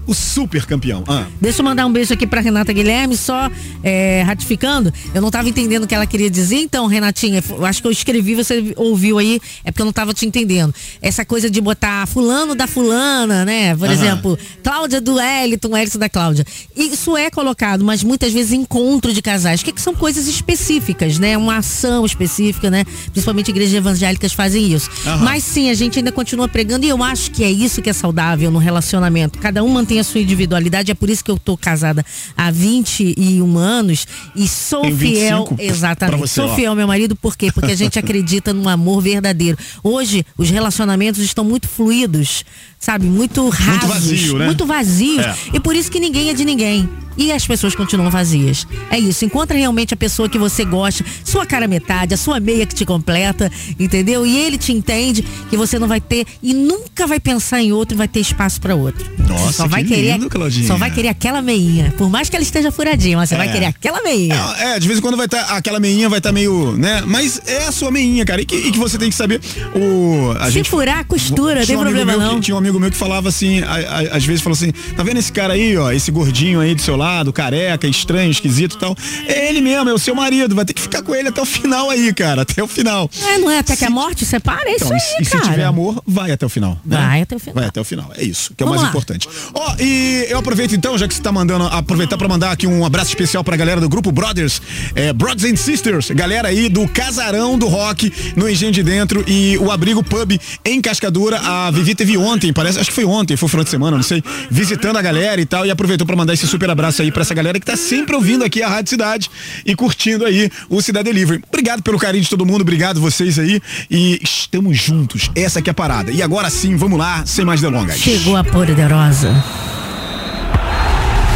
o 0.07 0.14
super 0.14 0.64
campeão. 0.66 1.04
Ah. 1.09 1.26
Deixa 1.40 1.61
eu 1.61 1.64
mandar 1.64 1.86
um 1.86 1.92
beijo 1.92 2.14
aqui 2.14 2.26
pra 2.26 2.40
Renata 2.40 2.72
Guilherme, 2.72 3.16
só 3.16 3.50
é, 3.82 4.22
ratificando. 4.22 4.92
Eu 5.14 5.20
não 5.20 5.30
tava 5.30 5.48
entendendo 5.48 5.84
o 5.84 5.86
que 5.86 5.94
ela 5.94 6.07
queria 6.07 6.30
dizer, 6.30 6.57
então, 6.57 6.86
Renatinha, 6.86 7.42
acho 7.62 7.80
que 7.80 7.88
eu 7.88 7.92
escrevi, 7.92 8.34
você 8.34 8.72
ouviu 8.76 9.18
aí, 9.18 9.40
é 9.64 9.70
porque 9.70 9.82
eu 9.82 9.86
não 9.86 9.92
tava 9.92 10.14
te 10.14 10.24
entendendo. 10.26 10.74
Essa 11.02 11.24
coisa 11.24 11.50
de 11.50 11.61
botar 11.61 12.07
fulano 12.07 12.54
da 12.54 12.66
fulana, 12.66 13.44
né? 13.44 13.74
Por 13.74 13.86
Aham. 13.86 13.92
exemplo, 13.92 14.38
Cláudia 14.62 15.00
do 15.00 15.14
Wellington, 15.14 15.68
Wellington 15.72 15.98
da 15.98 16.09
Cláudia. 16.09 16.44
Isso 16.76 17.16
é 17.16 17.30
colocado, 17.30 17.84
mas 17.84 18.02
muitas 18.04 18.32
vezes 18.32 18.52
encontro 18.52 19.12
de 19.12 19.20
casais, 19.20 19.62
que, 19.62 19.72
que 19.72 19.80
são 19.80 19.94
coisas 19.94 20.26
específicas, 20.28 21.18
né? 21.18 21.36
Uma 21.36 21.59
ação 21.59 22.04
específica, 22.04 22.70
né? 22.70 22.84
Principalmente 23.11 23.50
igrejas 23.50 23.74
evangélicas 23.74 24.32
fazem 24.32 24.72
isso. 24.72 24.90
Aham. 25.04 25.24
Mas 25.24 25.42
sim, 25.42 25.70
a 25.70 25.74
gente 25.74 25.98
ainda 25.98 26.12
continua 26.12 26.48
pregando 26.48 26.86
e 26.86 26.88
eu 26.88 27.02
acho 27.02 27.30
que 27.30 27.42
é 27.42 27.50
isso 27.50 27.82
que 27.82 27.90
é 27.90 27.92
saudável 27.92 28.50
no 28.50 28.59
relacionamento. 28.59 29.38
Cada 29.38 29.62
um 29.62 29.68
mantém 29.68 29.95
a 29.99 30.05
sua 30.05 30.20
individualidade, 30.20 30.90
é 30.90 30.94
por 30.94 31.11
isso 31.11 31.24
que 31.24 31.30
eu 31.30 31.38
tô 31.38 31.57
casada 31.57 32.05
há 32.36 32.51
21 32.51 33.59
anos 33.59 34.07
e 34.34 34.49
sou 34.49 34.82
Tem 34.82 34.94
25 34.94 35.57
fiel. 35.57 35.70
Exatamente. 35.70 36.20
você, 36.20 36.34
sou 36.34 36.51
ó. 36.51 36.55
fiel 36.55 36.70
ao 36.70 36.76
meu 36.76 36.86
marido, 36.86 37.16
por 37.16 37.36
quê? 37.36 37.51
Porque 37.53 37.72
a 37.72 37.76
gente 37.76 37.99
acredita 38.01 38.53
no 38.53 38.68
amor 38.68 39.01
verdadeiro. 39.01 39.59
Hoje, 39.82 40.24
os 40.36 40.51
relacionamentos 40.51 41.20
estão 41.22 41.44
muito 41.44 41.68
fluidos, 41.68 42.44
sabe? 42.87 43.07
Muito 43.07 43.49
rasos. 43.49 43.89
vazio, 43.89 44.39
né? 44.39 44.47
Muito 44.47 44.64
vazios. 44.64 45.24
É. 45.26 45.34
E 45.55 45.61
por 45.61 45.74
isso 45.74 45.91
que 45.91 45.99
ninguém 45.99 46.30
é 46.30 46.34
de 46.34 46.45
ninguém. 46.45 46.89
E 47.18 47.32
as 47.32 47.47
pessoas 47.47 47.74
continuam 47.74 48.11
vazias. 48.11 48.66
É 48.91 48.99
isso. 48.99 49.24
Encontra 49.24 49.57
realmente 49.57 49.95
a 49.95 49.97
pessoa 49.97 50.28
que 50.28 50.37
você 50.39 50.66
gosta, 50.66 51.03
sua 51.24 51.47
cara 51.47 51.66
metade, 51.66 52.12
a 52.12 52.16
sua 52.16 52.39
meia 52.39 52.66
que 52.66 52.74
te 52.74 52.84
completa, 52.84 53.51
entendeu? 53.80 54.26
E 54.26 54.37
ele 54.37 54.59
te 54.59 54.70
entende 54.70 55.24
que 55.49 55.57
você 55.57 55.78
não 55.78 55.89
vai 55.89 55.99
ter 55.99 56.26
e 56.43 56.53
nunca 56.53 57.07
vai 57.07 57.18
pensar 57.18 57.62
em 57.62 57.72
outro 57.72 57.97
e 57.97 57.99
vai 57.99 58.07
ter 58.07 58.20
espaço 58.20 58.61
para 58.61 58.74
outro. 58.74 59.11
Nossa, 59.26 59.47
Você 59.47 59.53
só 59.55 59.66
vai 59.66 59.82
que 59.82 59.95
querer, 59.95 60.12
lindo, 60.12 60.28
Claudinha. 60.28 60.66
só 60.66 60.76
vai 60.76 60.91
querer 60.91 61.09
aquela 61.09 61.41
meinha. 61.41 61.91
Por 61.97 62.11
mais 62.11 62.28
que 62.28 62.37
ela 62.37 62.43
esteja 62.43 62.70
furadinha, 62.70 63.16
mas 63.16 63.30
você 63.30 63.37
vai 63.37 63.49
É. 63.49 63.53
querer 63.53 63.64
aquela 63.66 64.03
meinha. 64.03 64.34
É, 64.59 64.78
de 64.78 64.87
vez 64.87 64.99
em 64.99 65.03
quando 65.03 65.16
vai 65.16 65.24
estar 65.24 65.41
aquela 65.57 65.80
meinha 65.80 66.11
vai 66.11 66.18
estar 66.18 66.32
meio, 66.32 66.72
né? 66.76 67.03
Mas 67.07 67.41
é 67.47 67.64
a 67.64 67.72
sua 67.72 67.91
meinha, 67.91 68.26
cara. 68.26 68.43
E 68.43 68.45
que, 68.45 68.57
e 68.57 68.70
que 68.72 68.78
você 68.78 68.99
tem 68.99 69.09
que 69.09 69.16
saber 69.16 69.41
o 69.74 70.32
a 70.39 70.47
Se 70.49 70.53
gente 70.53 70.68
furar, 70.68 71.03
costura, 71.07 71.64
tinha 71.64 71.66
tem 71.68 71.78
problema 71.78 72.12
meu 72.12 72.20
que- 72.20 72.34
não. 72.34 72.41
tinha 72.43 72.55
um 72.55 72.59
amigo 72.59 72.76
meu 72.81 72.91
que 72.91 72.97
falava 72.97 73.29
assim, 73.29 73.61
a- 73.62 73.74
a- 74.12 74.16
às 74.16 74.24
vezes 74.24 74.43
falou 74.43 74.55
assim: 74.57 74.72
"Tá 74.97 75.03
vendo 75.03 75.18
esse 75.18 75.33
cara 75.33 75.55
aí, 75.55 75.77
ó, 75.77 75.91
esse 75.93 76.11
gordinho 76.11 76.61
aí 76.61 76.74
do 76.74 76.83
seu 76.83 76.97
lado, 76.97 77.33
careca, 77.33 77.87
estranho, 77.87 78.31
esquisito 78.31 78.74
e 78.77 78.79
tal? 78.79 78.97
É 79.27 79.49
ele 79.49 79.61
mesmo, 79.61 79.89
é 79.91 79.93
o 79.95 79.99
seu 79.99 80.14
marido, 80.14 80.55
vai 80.55 80.64
ter 80.64 80.72
que 80.74 80.81
ficar 80.81 81.03
com 81.03 81.14
ele 81.14 81.29
até 81.29 81.41
o 81.41 81.45
final 81.45 81.91
aí, 81.91 82.12
cara, 82.12 82.43
até 82.43 82.62
o 82.62 82.66
final." 82.68 83.11
É, 83.27 83.39
não 83.39 83.51
é 83.51 83.59
até 83.59 83.77
que 83.77 83.85
a 83.85 83.91
morte 83.91 84.24
separa? 84.24 84.68
É 84.68 84.77
isso 84.77 84.85
Então, 84.85 84.97
e, 84.97 85.01
aí, 85.01 85.22
e 85.22 85.24
se 85.24 85.31
cara. 85.31 85.45
tiver 85.45 85.64
amor, 85.64 86.03
vai 86.07 86.31
até 86.31 86.45
o 86.47 86.49
final. 86.49 86.79
né? 86.85 86.97
Vai 86.97 87.22
até 87.22 87.37
o 87.37 87.39
final. 87.39 87.55
Vai 87.55 87.64
até 87.66 87.81
o 87.81 87.85
final. 87.85 88.11
É 88.16 88.22
isso, 88.24 88.53
que 88.57 88.62
é 88.62 88.66
o 88.66 88.68
Vamos 88.68 88.83
mais 88.83 88.83
lá. 88.83 88.89
importante. 88.89 89.29
Ó, 89.55 89.74
e 89.81 90.27
eu 90.29 90.39
aproveito 90.39 90.74
então, 90.74 90.97
já 90.99 91.07
que 91.09 91.14
você 91.14 91.22
tá 91.22 91.33
mandando, 91.33 91.64
aproveitar 91.66 92.16
pra 92.16 92.29
mandar 92.29 92.51
aqui 92.53 92.66
um 92.66 92.85
abraço 92.85 93.11
especial 93.11 93.43
pra 93.45 93.57
galera 93.57 93.81
do 93.81 93.89
grupo 93.89 94.11
Brothers, 94.12 94.61
é, 94.95 95.12
Brothers 95.12 95.45
and 95.53 95.57
Sisters, 95.57 96.11
galera 96.11 96.49
aí 96.49 96.68
do 96.68 96.87
Casarão 96.89 97.59
do 97.59 97.66
Rock 97.66 98.12
no 98.37 98.49
Engenho 98.49 98.72
de 98.72 98.83
Dentro 98.83 99.24
e 99.27 99.57
o 99.59 99.70
Abrigo 99.70 100.03
Pub 100.03 100.39
em 100.64 100.81
Cascadura. 100.81 101.39
A 101.41 101.70
Vivi 101.70 101.95
teve 101.95 102.16
ontem, 102.16 102.53
parece, 102.57 102.80
acho 102.80 102.88
que 102.88 102.94
foi 102.94 103.04
ontem, 103.04 103.36
foi 103.36 103.48
final 103.48 103.62
de 103.62 103.70
semana, 103.70 103.96
não 103.96 104.02
sei, 104.02 104.24
visitando 104.50 104.96
a 104.96 105.02
galera 105.02 105.38
e 105.40 105.44
tal, 105.44 105.66
e 105.66 105.70
aproveitou 105.70 106.07
pra 106.07 106.16
mandar 106.16 106.32
esse 106.32 106.46
super 106.46 106.70
abraço 106.70 107.02
aí 107.02 107.12
pra 107.12 107.20
essa 107.20 107.34
galera 107.34 107.61
que 107.61 107.66
tá 107.66 107.76
sempre 107.76 108.16
ouvindo 108.16 108.42
aqui 108.42 108.62
a 108.62 108.68
Rádio 108.68 108.90
Cidade 108.90 109.30
e 109.64 109.74
curtindo 109.76 110.24
aí 110.24 110.50
o 110.70 110.80
Cidade 110.80 111.04
Delivery. 111.04 111.42
Obrigado 111.46 111.82
pelo 111.82 111.98
carinho 111.98 112.24
de 112.24 112.30
todo 112.30 112.46
mundo, 112.46 112.62
obrigado 112.62 113.00
vocês 113.00 113.38
aí 113.38 113.61
e 113.90 114.18
estamos 114.22 114.78
juntos. 114.78 115.30
Essa 115.36 115.59
aqui 115.59 115.68
é 115.68 115.72
a 115.72 115.74
parada. 115.74 116.11
E 116.11 116.22
agora 116.22 116.48
sim, 116.48 116.76
vamos 116.76 116.98
lá, 116.98 117.24
sem 117.26 117.44
mais 117.44 117.61
delongas. 117.61 117.98
Chegou 117.98 118.36
a 118.36 118.42
poderosa. 118.42 119.44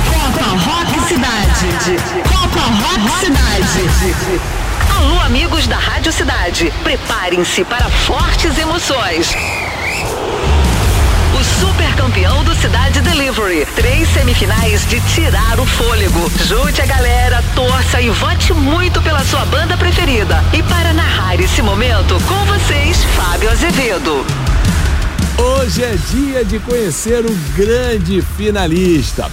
Copa 0.06 0.44
Rock 0.44 1.08
Cidade. 1.08 1.66
Copa 2.28 2.60
Rock 2.60 3.26
Cidade. 3.26 4.40
Alô, 4.96 5.20
amigos 5.20 5.66
da 5.66 5.76
Rádio 5.76 6.12
Cidade. 6.12 6.72
Preparem-se 6.82 7.64
para 7.64 7.90
fortes 7.90 8.56
emoções. 8.58 9.34
Super 11.44 11.94
campeão 11.94 12.44
do 12.44 12.54
Cidade 12.54 13.00
Delivery. 13.00 13.66
Três 13.74 14.08
semifinais 14.08 14.86
de 14.86 15.00
tirar 15.00 15.58
o 15.58 15.66
fôlego. 15.66 16.30
Junte 16.46 16.80
a 16.82 16.86
galera, 16.86 17.42
torça 17.54 18.00
e 18.00 18.10
vote 18.10 18.52
muito 18.52 19.00
pela 19.02 19.24
sua 19.24 19.44
banda 19.46 19.76
preferida. 19.76 20.42
E 20.52 20.62
para 20.62 20.92
narrar 20.92 21.40
esse 21.40 21.62
momento, 21.62 22.14
com 22.26 22.44
vocês, 22.46 23.04
Fábio 23.16 23.50
Azevedo. 23.50 24.24
Hoje 25.38 25.82
é 25.82 25.96
dia 26.10 26.44
de 26.44 26.58
conhecer 26.58 27.24
o 27.24 27.34
grande 27.56 28.20
finalista. 28.36 29.30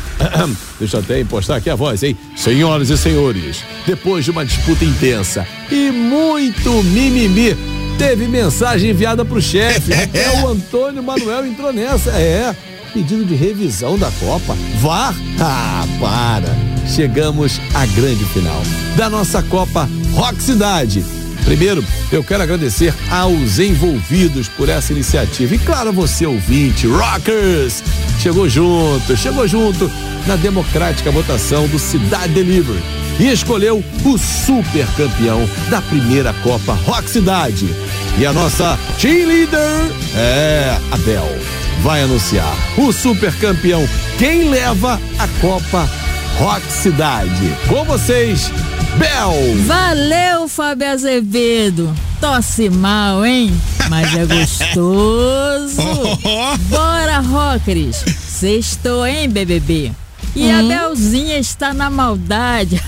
Deixa 0.80 0.98
eu 0.98 1.02
até 1.02 1.20
impostar 1.20 1.58
aqui 1.58 1.70
a 1.70 1.76
voz, 1.76 2.02
hein? 2.02 2.18
Senhoras 2.36 2.90
e 2.90 2.98
senhores, 2.98 3.64
depois 3.86 4.24
de 4.24 4.32
uma 4.32 4.46
disputa 4.46 4.86
intensa 4.86 5.46
e 5.70 5.92
muito 5.92 6.82
mimimi, 6.84 7.58
teve 7.98 8.28
mensagem 8.28 8.92
enviada 8.92 9.26
pro 9.26 9.42
chefe. 9.42 9.94
Até 9.94 10.30
o 10.42 10.48
Antônio 10.48 11.02
Manuel 11.02 11.46
entrou 11.46 11.74
nessa. 11.74 12.12
É, 12.12 12.56
pedido 12.94 13.26
de 13.26 13.36
revisão 13.36 13.98
da 13.98 14.12
Copa. 14.12 14.56
VAR? 14.80 15.16
Ah, 15.40 15.86
para. 16.00 16.56
Chegamos 16.88 17.60
à 17.74 17.86
grande 17.88 18.24
final 18.26 18.62
da 18.96 19.10
nossa 19.10 19.44
Copa 19.44 19.90
Rock 20.14 20.42
Cidade. 20.42 21.17
Primeiro, 21.48 21.82
eu 22.12 22.22
quero 22.22 22.44
agradecer 22.44 22.94
aos 23.10 23.58
envolvidos 23.58 24.50
por 24.50 24.68
essa 24.68 24.92
iniciativa. 24.92 25.56
E 25.56 25.58
claro, 25.58 25.94
você 25.94 26.26
ouvinte, 26.26 26.86
Rockers! 26.86 27.82
Chegou 28.20 28.50
junto, 28.50 29.16
chegou 29.16 29.48
junto 29.48 29.90
na 30.28 30.36
democrática 30.36 31.10
votação 31.10 31.66
do 31.70 31.80
Cidade 31.80 32.34
Delivery 32.34 32.84
e 33.18 33.30
escolheu 33.30 33.82
o 34.04 34.18
super 34.18 34.86
campeão 34.98 35.50
da 35.70 35.82
primeira 35.82 36.34
Copa 36.44 36.74
Rock 36.74 37.10
Cidade. 37.10 37.66
E 38.20 38.26
a 38.26 38.34
nossa 38.34 38.78
cheerleader 38.98 39.90
é 40.18 40.78
a 40.92 40.98
Bel. 40.98 41.30
Vai 41.82 42.02
anunciar 42.02 42.54
o 42.78 42.92
super 42.92 43.34
campeão, 43.36 43.88
quem 44.18 44.50
leva 44.50 45.00
a 45.18 45.28
Copa 45.40 45.90
Rock 46.40 46.70
Cidade. 46.70 47.56
Com 47.70 47.86
vocês, 47.86 48.52
Bel. 48.98 49.34
Valeu, 49.66 50.48
Fábio 50.48 50.90
Azevedo. 50.90 51.94
Tosse 52.20 52.70
mal, 52.70 53.26
hein? 53.26 53.54
Mas 53.90 54.14
é 54.16 54.26
gostoso. 54.26 55.82
Bora, 56.70 57.20
rockers. 57.20 58.04
Sextou, 58.08 59.06
hein, 59.06 59.30
BBB? 59.30 59.92
E 60.36 60.52
a 60.52 60.62
Belzinha 60.62 61.38
está 61.38 61.74
na 61.74 61.90
maldade. 61.90 62.82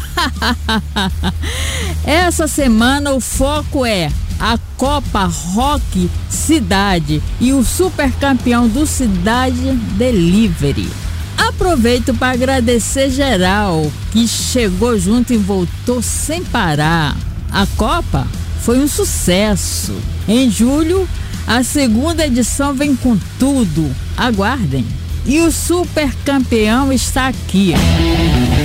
Essa 2.06 2.48
semana 2.48 3.12
o 3.12 3.20
foco 3.20 3.86
é 3.86 4.12
a 4.40 4.58
Copa 4.78 5.26
Rock 5.26 6.10
Cidade 6.30 7.22
e 7.40 7.52
o 7.52 7.64
super 7.64 8.12
campeão 8.14 8.68
do 8.68 8.86
Cidade 8.86 9.74
Delivery. 9.98 10.90
Aproveito 11.48 12.14
para 12.14 12.34
agradecer 12.34 13.10
geral 13.10 13.92
que 14.12 14.28
chegou 14.28 14.98
junto 15.00 15.34
e 15.34 15.38
voltou 15.38 16.02
sem 16.02 16.44
parar. 16.44 17.16
A 17.52 17.66
Copa 17.78 18.28
foi 18.62 18.80
um 18.80 18.88
sucesso. 18.88 19.96
Em 20.28 20.50
julho, 20.50 21.08
a 21.48 21.64
segunda 21.64 22.26
edição 22.26 22.74
vem 22.74 22.96
com 22.96 23.18
tudo. 23.40 23.90
Aguardem. 24.16 24.86
E 25.26 25.40
o 25.42 25.52
super 25.52 26.14
campeão 26.26 26.92
está 26.92 27.28
aqui. 27.28 27.74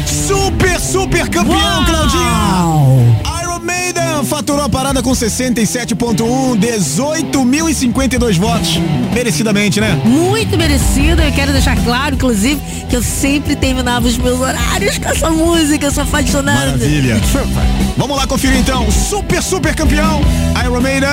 Super, 0.06 0.80
super 0.80 1.28
campeão, 1.28 1.84
Claudinho! 1.84 3.20
Iron 3.40 3.43
Maiden 3.64 4.24
faturou 4.24 4.64
a 4.64 4.68
parada 4.68 5.02
com 5.02 5.10
67.1, 5.10 6.58
18.052 6.58 8.38
votos. 8.38 8.78
Merecidamente, 9.12 9.80
né? 9.80 10.00
Muito 10.04 10.56
merecido. 10.56 11.22
Eu 11.22 11.32
quero 11.32 11.52
deixar 11.52 11.76
claro, 11.84 12.14
inclusive, 12.14 12.60
que 12.88 12.96
eu 12.96 13.02
sempre 13.02 13.56
terminava 13.56 14.06
os 14.06 14.16
meus 14.16 14.40
horários 14.40 14.98
com 14.98 15.08
essa 15.08 15.30
música. 15.30 15.86
Eu 15.86 15.90
sou 15.92 16.04
apaixonada. 16.04 16.72
Maravilha. 16.72 17.20
Vamos 17.96 18.16
lá 18.16 18.26
conferir 18.26 18.58
então. 18.58 18.90
Super, 18.90 19.42
super 19.42 19.74
campeão, 19.74 20.20
Iron 20.64 20.80
Maiden. 20.80 21.08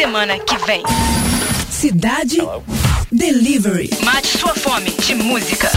Semana 0.00 0.38
que 0.38 0.56
vem. 0.64 0.82
Cidade 1.70 2.38
Delivery. 3.12 3.90
Mate 4.02 4.38
sua 4.38 4.54
fome 4.54 4.92
de 4.92 5.14
música. 5.14 5.70